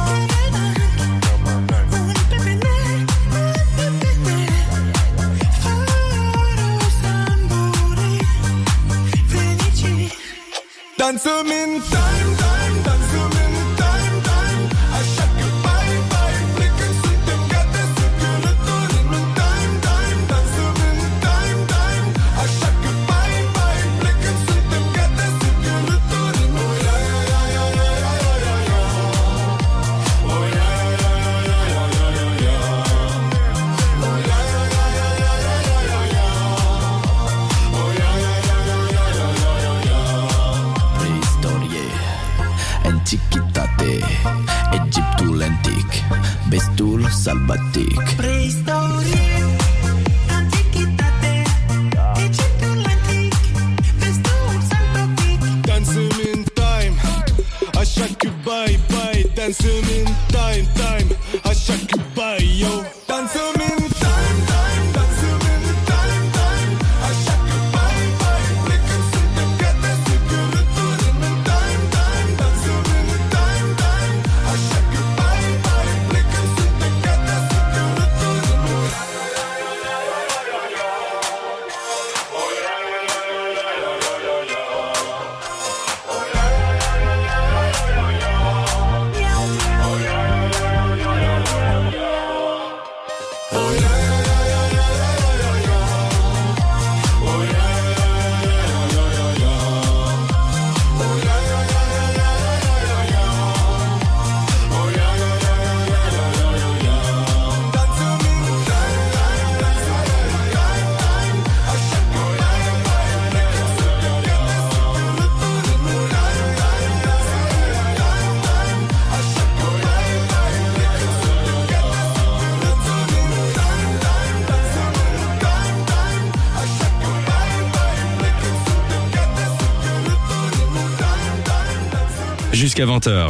jusqu'à 132.79 132.85
20h. 132.85 133.27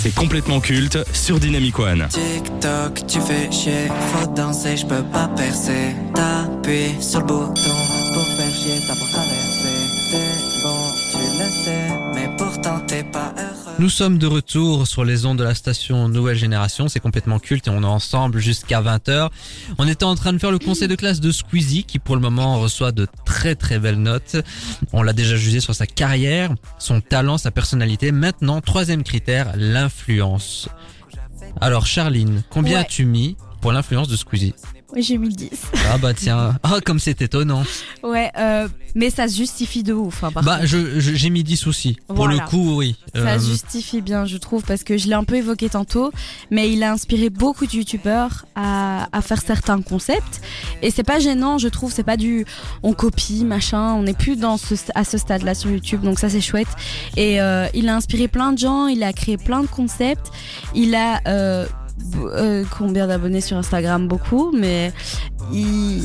C'est 0.00 0.14
complètement 0.14 0.60
culte 0.60 0.98
sur 1.12 1.38
Dynamic 1.38 1.78
One. 1.78 2.06
TikTok, 2.08 3.06
tu 3.06 3.20
fais 3.20 3.50
chier, 3.50 3.88
faut 4.12 4.26
danser, 4.28 4.76
je 4.76 4.86
peux 4.86 5.02
pas 5.12 5.28
percer. 5.36 5.94
T'appuies 6.14 7.02
sur 7.02 7.20
le 7.20 7.26
bouton 7.26 7.97
Nous 13.78 13.88
sommes 13.90 14.18
de 14.18 14.26
retour 14.26 14.88
sur 14.88 15.04
les 15.04 15.24
ondes 15.24 15.38
de 15.38 15.44
la 15.44 15.54
station 15.54 16.08
Nouvelle 16.08 16.36
Génération, 16.36 16.88
c'est 16.88 16.98
complètement 16.98 17.38
culte 17.38 17.68
et 17.68 17.70
on 17.70 17.82
est 17.82 17.86
ensemble 17.86 18.40
jusqu'à 18.40 18.82
20h. 18.82 19.28
On 19.78 19.86
était 19.86 20.04
en 20.04 20.16
train 20.16 20.32
de 20.32 20.38
faire 20.38 20.50
le 20.50 20.58
conseil 20.58 20.88
de 20.88 20.96
classe 20.96 21.20
de 21.20 21.30
Squeezie 21.30 21.84
qui 21.84 22.00
pour 22.00 22.16
le 22.16 22.20
moment 22.20 22.58
reçoit 22.58 22.90
de 22.90 23.06
très 23.24 23.54
très 23.54 23.78
belles 23.78 24.00
notes. 24.02 24.36
On 24.92 25.02
l'a 25.04 25.12
déjà 25.12 25.36
jugé 25.36 25.60
sur 25.60 25.76
sa 25.76 25.86
carrière, 25.86 26.52
son 26.80 27.00
talent, 27.00 27.38
sa 27.38 27.52
personnalité. 27.52 28.10
Maintenant, 28.10 28.60
troisième 28.60 29.04
critère, 29.04 29.52
l'influence. 29.56 30.68
Alors 31.60 31.86
Charline, 31.86 32.42
combien 32.50 32.78
Ouais. 32.78 32.80
as-tu 32.80 33.04
mis 33.04 33.36
pour 33.60 33.70
l'influence 33.70 34.08
de 34.08 34.16
Squeezie? 34.16 34.54
Oui, 34.94 35.02
j'ai 35.02 35.18
mis 35.18 35.28
10. 35.28 35.50
Ah 35.92 35.98
bah 35.98 36.14
tiens, 36.14 36.56
ah 36.62 36.78
comme 36.82 36.98
c'est 36.98 37.20
étonnant. 37.20 37.62
Ouais, 38.02 38.30
euh, 38.38 38.68
mais 38.94 39.10
ça 39.10 39.28
se 39.28 39.36
justifie 39.36 39.82
de 39.82 39.92
ouf. 39.92 40.24
hein, 40.24 40.32
par 40.32 40.42
Bah 40.42 40.60
je 40.64 40.98
je- 40.98 41.14
j'ai 41.14 41.28
mis 41.28 41.44
10 41.44 41.66
aussi. 41.66 41.98
Pour 42.06 42.16
Voilà. 42.16 42.34
le 42.36 42.40
coup, 42.48 42.76
oui. 42.76 42.96
Ça 43.14 43.20
Euh, 43.34 43.38
justifie 43.38 44.00
bien, 44.00 44.24
je 44.24 44.38
trouve, 44.38 44.62
parce 44.62 44.84
que 44.84 44.96
je 44.96 45.06
l'ai 45.08 45.12
un 45.14 45.24
peu 45.24 45.36
évoqué 45.36 45.68
tantôt, 45.68 46.10
mais 46.50 46.72
il 46.72 46.82
a 46.82 46.90
inspiré 46.92 47.28
beaucoup 47.28 47.66
de 47.66 47.72
youtubeurs 47.76 48.46
à, 48.56 49.08
à 49.12 49.20
faire 49.20 49.42
certains 49.42 49.82
concepts. 49.82 50.40
Et 50.80 50.90
c'est 50.90 51.02
pas 51.02 51.18
gênant, 51.18 51.58
je 51.58 51.68
trouve, 51.68 51.92
c'est 51.92 52.02
pas 52.02 52.16
du 52.16 52.46
on 52.82 52.94
copie, 52.94 53.44
machin, 53.44 53.92
on 53.92 54.04
n'est 54.04 54.14
plus 54.14 54.36
dans 54.36 54.56
ce, 54.56 54.74
à 54.94 55.04
ce 55.04 55.18
stade-là 55.18 55.54
sur 55.54 55.70
YouTube, 55.70 56.00
donc 56.00 56.18
ça 56.18 56.30
c'est 56.30 56.40
chouette. 56.40 56.68
Et 57.18 57.42
euh, 57.42 57.66
il 57.74 57.90
a 57.90 57.94
inspiré 57.96 58.26
plein 58.26 58.52
de 58.54 58.58
gens, 58.58 58.86
il 58.86 59.02
a 59.02 59.12
créé 59.12 59.36
plein 59.36 59.60
de 59.60 59.66
concepts, 59.68 60.28
il 60.74 60.94
a 60.94 61.20
euh, 61.28 61.66
euh, 62.16 62.64
combien 62.76 63.06
d'abonnés 63.06 63.40
sur 63.40 63.56
Instagram 63.56 64.08
Beaucoup, 64.08 64.52
mais 64.52 64.92
il. 65.52 66.02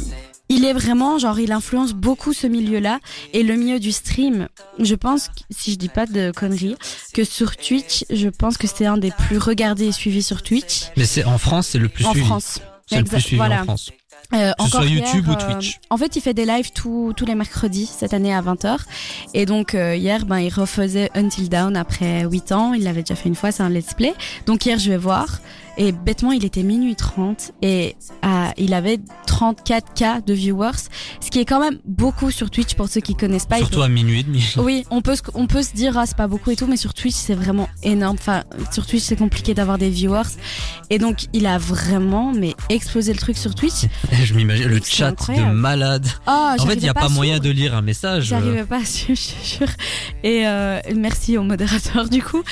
Il 0.50 0.66
est 0.66 0.74
vraiment, 0.74 1.18
genre, 1.18 1.40
il 1.40 1.52
influence 1.52 1.94
beaucoup 1.94 2.32
ce 2.34 2.46
milieu-là. 2.46 3.00
Et 3.32 3.44
le 3.44 3.56
milieu 3.56 3.80
du 3.80 3.92
stream, 3.92 4.50
je 4.78 4.94
pense, 4.94 5.30
si 5.50 5.72
je 5.72 5.78
dis 5.78 5.90
pas 5.90 6.06
de 6.06 6.32
conneries, 6.32 6.76
que 7.14 7.24
sur 7.24 7.56
Twitch, 7.56 8.06
je 8.12 8.28
pense 8.30 8.58
que 8.58 8.68
c'est 8.68 8.86
un 8.86 8.98
des 8.98 9.10
plus 9.12 9.38
regardés 9.40 9.88
et 9.88 9.92
suivis 9.92 10.22
sur 10.22 10.44
Twitch. 10.44 10.92
Mais 10.96 11.06
c'est 11.06 11.24
en 11.24 11.38
France, 11.40 11.68
c'est 11.68 11.80
le 11.80 11.90
plus 11.90 12.06
en 12.06 12.12
suivi. 12.12 12.26
France. 12.26 12.60
C'est 12.86 13.00
le 13.00 13.06
plus 13.06 13.22
suivi 13.22 13.38
voilà. 13.38 13.62
en 13.62 13.64
France. 13.64 13.90
Euh, 14.34 14.52
Que 14.58 14.64
ce 14.66 14.70
soit 14.72 14.86
YouTube 14.86 15.26
hier, 15.28 15.38
ou 15.38 15.42
euh, 15.42 15.54
Twitch. 15.54 15.80
en 15.90 15.98
fait, 15.98 16.16
il 16.16 16.22
fait 16.22 16.34
des 16.34 16.46
lives 16.46 16.72
tous 16.72 17.14
tous 17.16 17.26
les 17.26 17.36
mercredis 17.36 17.86
cette 17.86 18.14
année 18.14 18.34
à 18.34 18.42
20h. 18.42 18.80
Et 19.34 19.46
donc, 19.46 19.76
euh, 19.76 19.96
hier, 19.96 20.26
ben, 20.26 20.40
il 20.40 20.52
refaisait 20.54 21.10
Until 21.16 21.50
Down 21.50 21.76
après 21.78 22.26
8 22.26 22.52
ans. 22.52 22.74
Il 22.74 22.84
l'avait 22.84 23.02
déjà 23.02 23.16
fait 23.16 23.30
une 23.30 23.36
fois, 23.36 23.52
c'est 23.52 23.64
un 23.64 23.70
let's 23.70 23.94
play. 23.94 24.14
Donc, 24.46 24.66
hier, 24.66 24.78
je 24.78 24.90
vais 24.90 24.98
voir. 24.98 25.40
Et 25.78 25.92
bêtement, 25.92 26.32
il 26.32 26.46
était 26.46 26.64
minuit 26.64 26.96
30 26.96 27.52
et 27.62 27.96
euh, 28.26 28.46
il 28.58 28.74
avait 28.74 29.00
34K 29.28 30.24
de 30.24 30.34
viewers, 30.34 30.72
ce 31.20 31.32
qui 31.32 31.40
est 31.40 31.46
quand 31.46 31.60
même 31.60 31.80
beaucoup 31.86 32.30
sur 32.32 32.50
Twitch 32.52 32.76
pour 32.76 32.88
ceux 32.88 33.02
qui 33.02 33.16
connaissent 33.16 33.48
pas. 33.48 33.58
Surtout 33.58 33.82
à 33.82 33.90
minuit 33.90 34.20
et 34.20 34.24
demi. 34.24 34.54
oui, 34.58 34.86
on 34.92 35.02
peut, 35.02 35.16
se- 35.16 35.24
on 35.34 35.48
peut 35.48 35.64
se 35.64 35.74
dire, 35.74 35.98
ah, 35.98 36.06
c'est 36.06 36.16
pas 36.18 36.28
beaucoup 36.28 36.52
et 36.52 36.56
tout, 36.56 36.68
mais 36.68 36.78
sur 36.78 36.94
Twitch, 36.94 37.16
c'est 37.16 37.34
vraiment 37.34 37.68
énorme. 37.82 38.18
Enfin, 38.20 38.44
sur 38.72 38.86
Twitch, 38.86 39.04
c'est 39.04 39.16
compliqué 39.16 39.54
d'avoir 39.54 39.78
des 39.78 39.90
viewers. 39.90 40.22
Et 40.90 41.00
donc, 41.00 41.26
il 41.34 41.48
a 41.48 41.58
vraiment, 41.58 42.32
mais 42.34 42.54
explosé 42.70 43.12
le 43.12 43.20
truc 43.20 43.38
sur 43.38 43.56
Twitch. 43.56 43.86
Je 44.24 44.34
m'imagine 44.36 44.68
le 44.68 44.80
chat 44.84 45.08
de 45.08 45.12
incroyable. 45.14 45.54
malade. 45.56 46.08
Ah, 46.28 46.56
en 46.60 46.66
fait, 46.66 46.76
il 46.76 46.84
n'y 46.84 46.90
a 46.90 46.94
pas 46.94 47.10
moyen 47.10 47.40
de 47.40 47.50
lire 47.50 47.76
un 47.76 47.82
message. 47.82 48.26
J'arrivais 48.26 48.64
pas 48.64 48.82
à 48.82 48.86
suivre, 48.86 49.20
je 49.48 49.58
te 49.58 49.58
jure. 49.66 49.76
Et 50.24 50.48
euh, 50.48 50.80
merci 50.96 51.38
au 51.38 51.44
modérateur 51.44 52.08
du 52.10 52.22
coup. 52.22 52.44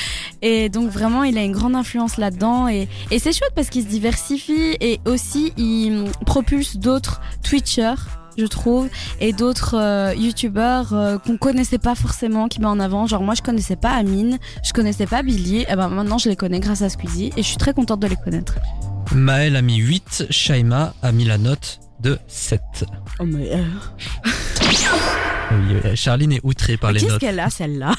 Et 0.42 0.70
donc 0.70 0.90
vraiment, 0.90 1.24
il 1.24 1.38
a 1.38 1.44
une 1.44 1.52
grande 1.52 1.76
influence 1.76 2.18
là-dedans. 2.18 2.68
Et, 2.68 2.88
et 3.12 3.20
c'est 3.20 3.34
chouette 3.34 3.52
parce 3.56 3.70
qu'il 3.70 3.84
se 3.84 3.88
diversifie 3.88 4.76
et 4.80 5.00
aussi 5.06 5.54
il 5.58 6.06
propulse 6.26 6.78
d'autres 6.78 7.22
Twitchers. 7.44 7.96
Je 8.38 8.46
trouve 8.46 8.88
et 9.20 9.34
d'autres 9.34 9.76
euh, 9.78 10.16
youtubeurs 10.16 10.94
euh, 10.94 11.18
qu'on 11.18 11.36
connaissait 11.38 11.78
pas 11.78 11.96
forcément 11.96 12.48
qui 12.48 12.62
met 12.62 12.66
en 12.68 12.80
avant 12.80 13.06
genre 13.06 13.22
moi 13.22 13.36
je 13.36 13.42
connaissais 13.42 13.76
pas 13.76 13.90
Amine 13.92 14.40
je 14.64 14.72
connaissais 14.72 15.06
pas 15.06 15.22
Billy 15.22 15.66
et 15.68 15.76
ben 15.76 15.90
maintenant 15.90 16.18
je 16.18 16.30
les 16.30 16.38
connais 16.38 16.62
grâce 16.62 16.82
à 16.82 16.88
Squeezie 16.90 17.32
et 17.36 17.44
je 17.44 17.48
suis 17.48 17.58
très 17.58 17.74
contente 17.74 18.00
de 18.00 18.08
les 18.08 18.16
connaître 18.16 18.56
Maël 19.14 19.58
a 19.58 19.62
mis 19.62 19.76
8, 19.76 20.28
Shaima 20.30 20.94
a 21.04 21.12
mis 21.12 21.26
la 21.26 21.38
note 21.38 21.82
de 22.00 22.18
7. 22.28 22.62
oh 23.20 23.26
mais 23.26 23.52
euh, 23.52 23.66
Oui, 25.52 25.76
euh, 25.86 25.96
Charline 25.96 26.32
est 26.32 26.42
outrée 26.44 26.78
par 26.78 26.94
les 26.94 27.02
qu'est-ce 27.02 27.12
notes. 27.12 27.20
qu'elle 27.20 27.40
a 27.42 27.50
celle-là? 27.50 27.94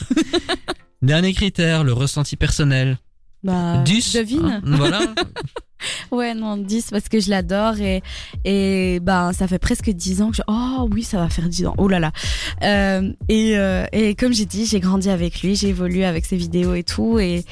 Dernier 1.02 1.34
critère, 1.34 1.84
le 1.84 1.92
ressenti 1.92 2.36
personnel. 2.36 2.96
Bah 3.42 3.82
10. 3.84 4.14
devine 4.14 4.44
hein, 4.44 4.60
voilà. 4.64 5.00
Ouais, 6.10 6.34
non, 6.34 6.56
10 6.56 6.88
parce 6.90 7.08
que 7.08 7.20
je 7.20 7.30
l'adore 7.30 7.80
et, 7.80 8.02
et 8.44 9.00
ben, 9.00 9.32
ça 9.32 9.46
fait 9.48 9.58
presque 9.58 9.90
10 9.90 10.22
ans 10.22 10.30
que 10.30 10.36
je... 10.36 10.42
Oh 10.46 10.88
oui, 10.92 11.02
ça 11.02 11.18
va 11.18 11.28
faire 11.28 11.48
10 11.48 11.66
ans. 11.66 11.74
Oh 11.78 11.88
là 11.88 11.98
là. 12.00 12.12
Euh, 12.62 13.12
et, 13.28 13.56
euh, 13.56 13.84
et 13.92 14.14
comme 14.14 14.32
j'ai 14.32 14.46
dit, 14.46 14.66
j'ai 14.66 14.80
grandi 14.80 15.08
avec 15.10 15.42
lui, 15.42 15.56
j'ai 15.56 15.68
évolué 15.68 16.04
avec 16.04 16.24
ses 16.26 16.36
vidéos 16.36 16.74
et 16.74 16.82
tout. 16.82 17.18
Et, 17.18 17.44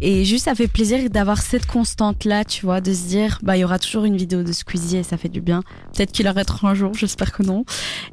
et 0.00 0.24
juste, 0.24 0.44
ça 0.44 0.54
fait 0.54 0.68
plaisir 0.68 1.08
d'avoir 1.10 1.40
cette 1.40 1.66
constante-là, 1.66 2.44
tu 2.44 2.64
vois, 2.66 2.80
de 2.80 2.92
se 2.92 3.04
dire, 3.06 3.38
bah, 3.42 3.56
il 3.56 3.60
y 3.60 3.64
aura 3.64 3.78
toujours 3.78 4.04
une 4.04 4.16
vidéo 4.16 4.42
de 4.42 4.52
Squeezie 4.52 4.98
et 4.98 5.02
ça 5.02 5.16
fait 5.16 5.28
du 5.28 5.40
bien. 5.40 5.62
Peut-être 5.94 6.12
qu'il 6.12 6.26
arrêtera 6.26 6.70
un 6.70 6.74
jour, 6.74 6.92
j'espère 6.94 7.32
que 7.32 7.42
non. 7.42 7.64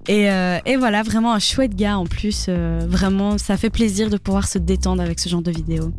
Et, 0.07 0.29
euh, 0.31 0.59
et 0.65 0.75
voilà, 0.77 1.03
vraiment 1.03 1.33
un 1.33 1.39
chouette 1.39 1.75
gars 1.75 1.97
en 1.97 2.05
plus. 2.05 2.45
euh, 2.49 2.79
vraiment, 2.87 3.37
ça 3.37 3.57
fait 3.57 3.69
plaisir 3.69 4.09
de 4.09 4.17
pouvoir 4.17 4.47
se 4.47 4.57
détendre 4.57 5.01
avec 5.01 5.19
ce 5.19 5.29
genre 5.29 5.41
de 5.41 5.51
vidéos. 5.51 5.91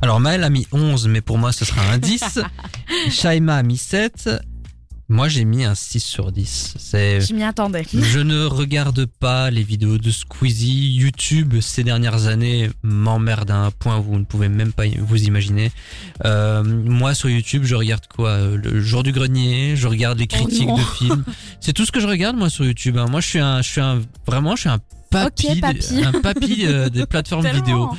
Alors 0.00 0.20
Maël 0.20 0.42
a 0.44 0.50
mis 0.50 0.66
11, 0.72 1.08
mais 1.08 1.20
pour 1.20 1.38
moi 1.38 1.52
ce 1.52 1.64
sera 1.64 1.82
un 1.92 1.98
10. 1.98 2.40
Shaima 3.22 3.58
a 3.58 3.62
mis 3.62 3.76
7. 3.76 4.30
Moi 5.08 5.28
j'ai 5.28 5.44
mis 5.44 5.64
un 5.64 5.76
6 5.76 6.00
sur 6.00 6.32
10. 6.32 6.74
C'est... 6.76 7.20
Je 7.20 7.32
m'y 7.32 7.44
attendais. 7.44 7.84
Je 7.94 8.18
ne 8.18 8.46
regarde 8.46 9.06
pas 9.06 9.48
les 9.48 9.62
vidéos 9.62 9.96
de 9.96 10.10
Squeezie. 10.10 10.92
YouTube 10.96 11.54
ces 11.60 11.84
dernières 11.84 12.26
années 12.26 12.68
m'emmerde 12.82 13.52
à 13.52 13.58
un 13.58 13.70
point 13.70 13.98
où 13.98 14.02
vous 14.02 14.18
ne 14.18 14.24
pouvez 14.24 14.48
même 14.48 14.72
pas 14.72 14.86
vous 14.98 15.22
imaginer. 15.22 15.70
Euh, 16.24 16.64
moi 16.64 17.14
sur 17.14 17.28
YouTube, 17.28 17.62
je 17.62 17.76
regarde 17.76 18.08
quoi? 18.08 18.40
Le 18.56 18.80
jour 18.80 19.04
du 19.04 19.12
grenier, 19.12 19.76
je 19.76 19.86
regarde 19.86 20.18
les 20.18 20.26
critiques 20.26 20.66
non. 20.66 20.76
de 20.76 20.82
films. 20.82 21.24
C'est 21.60 21.74
tout 21.74 21.86
ce 21.86 21.92
que 21.92 22.00
je 22.00 22.08
regarde 22.08 22.36
moi 22.36 22.50
sur 22.50 22.64
YouTube. 22.64 22.98
hein. 22.98 23.06
Moi 23.08 23.20
je 23.20 23.28
suis 23.28 23.38
un, 23.38 23.62
je 23.62 23.68
suis 23.68 23.80
un, 23.80 24.00
vraiment 24.26 24.56
je 24.56 24.62
suis 24.62 24.68
un 24.68 24.80
papy, 25.12 25.60
papy. 25.60 26.04
un 26.04 26.20
papy 26.20 26.66
euh, 26.66 26.88
des 26.88 27.06
plateformes 27.06 27.46
vidéo. 27.48 27.90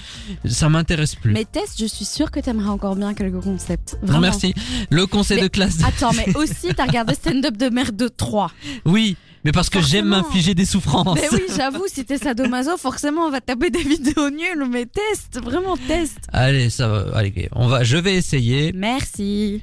Ça 0.46 0.70
m'intéresse 0.70 1.16
plus. 1.16 1.32
Mais 1.34 1.46
Tess, 1.46 1.76
je 1.80 1.86
suis 1.86 2.06
sûre 2.06 2.32
que 2.32 2.40
t'aimerais 2.40 2.70
encore 2.70 2.96
bien 2.96 3.14
quelques 3.14 3.42
concepts. 3.42 3.94
non 4.02 4.08
Vraiment. 4.08 4.22
merci. 4.22 4.54
Le 4.90 5.06
conseil 5.06 5.38
Mais- 5.38 5.44
de 5.44 5.48
classe. 5.48 5.78
Attends, 5.86 6.12
mais 6.14 6.36
aussi, 6.36 6.74
t'as 6.76 6.86
regardé 6.86 7.14
Stand 7.24 7.46
Up 7.46 7.58
de 7.58 7.70
Merde 7.70 8.10
3. 8.16 8.52
Oui, 8.86 9.16
mais 9.46 9.52
parce 9.52 9.70
que 9.70 9.82
j'aime 9.82 10.08
m'infliger 10.08 10.56
des 10.56 10.66
souffrances. 10.66 11.16
Mais 11.16 11.28
oui, 11.32 11.44
j'avoue, 11.56 11.86
si 11.88 12.06
t'es 12.06 12.18
sadomaso, 12.18 12.78
forcément, 12.78 13.24
on 13.26 13.30
va 13.32 13.42
taper 13.42 13.70
des 13.70 13.84
vidéos 13.84 14.30
nulles, 14.30 14.66
mais 14.72 14.86
teste, 14.86 15.40
vraiment 15.44 15.76
teste. 15.78 16.20
Allez, 16.32 16.70
ça 16.70 16.88
va. 16.88 17.06
Allez, 17.18 17.50
on 17.54 17.68
va. 17.68 17.84
Je 17.84 17.98
vais 17.98 18.16
essayer. 18.16 18.72
Merci. 18.74 19.62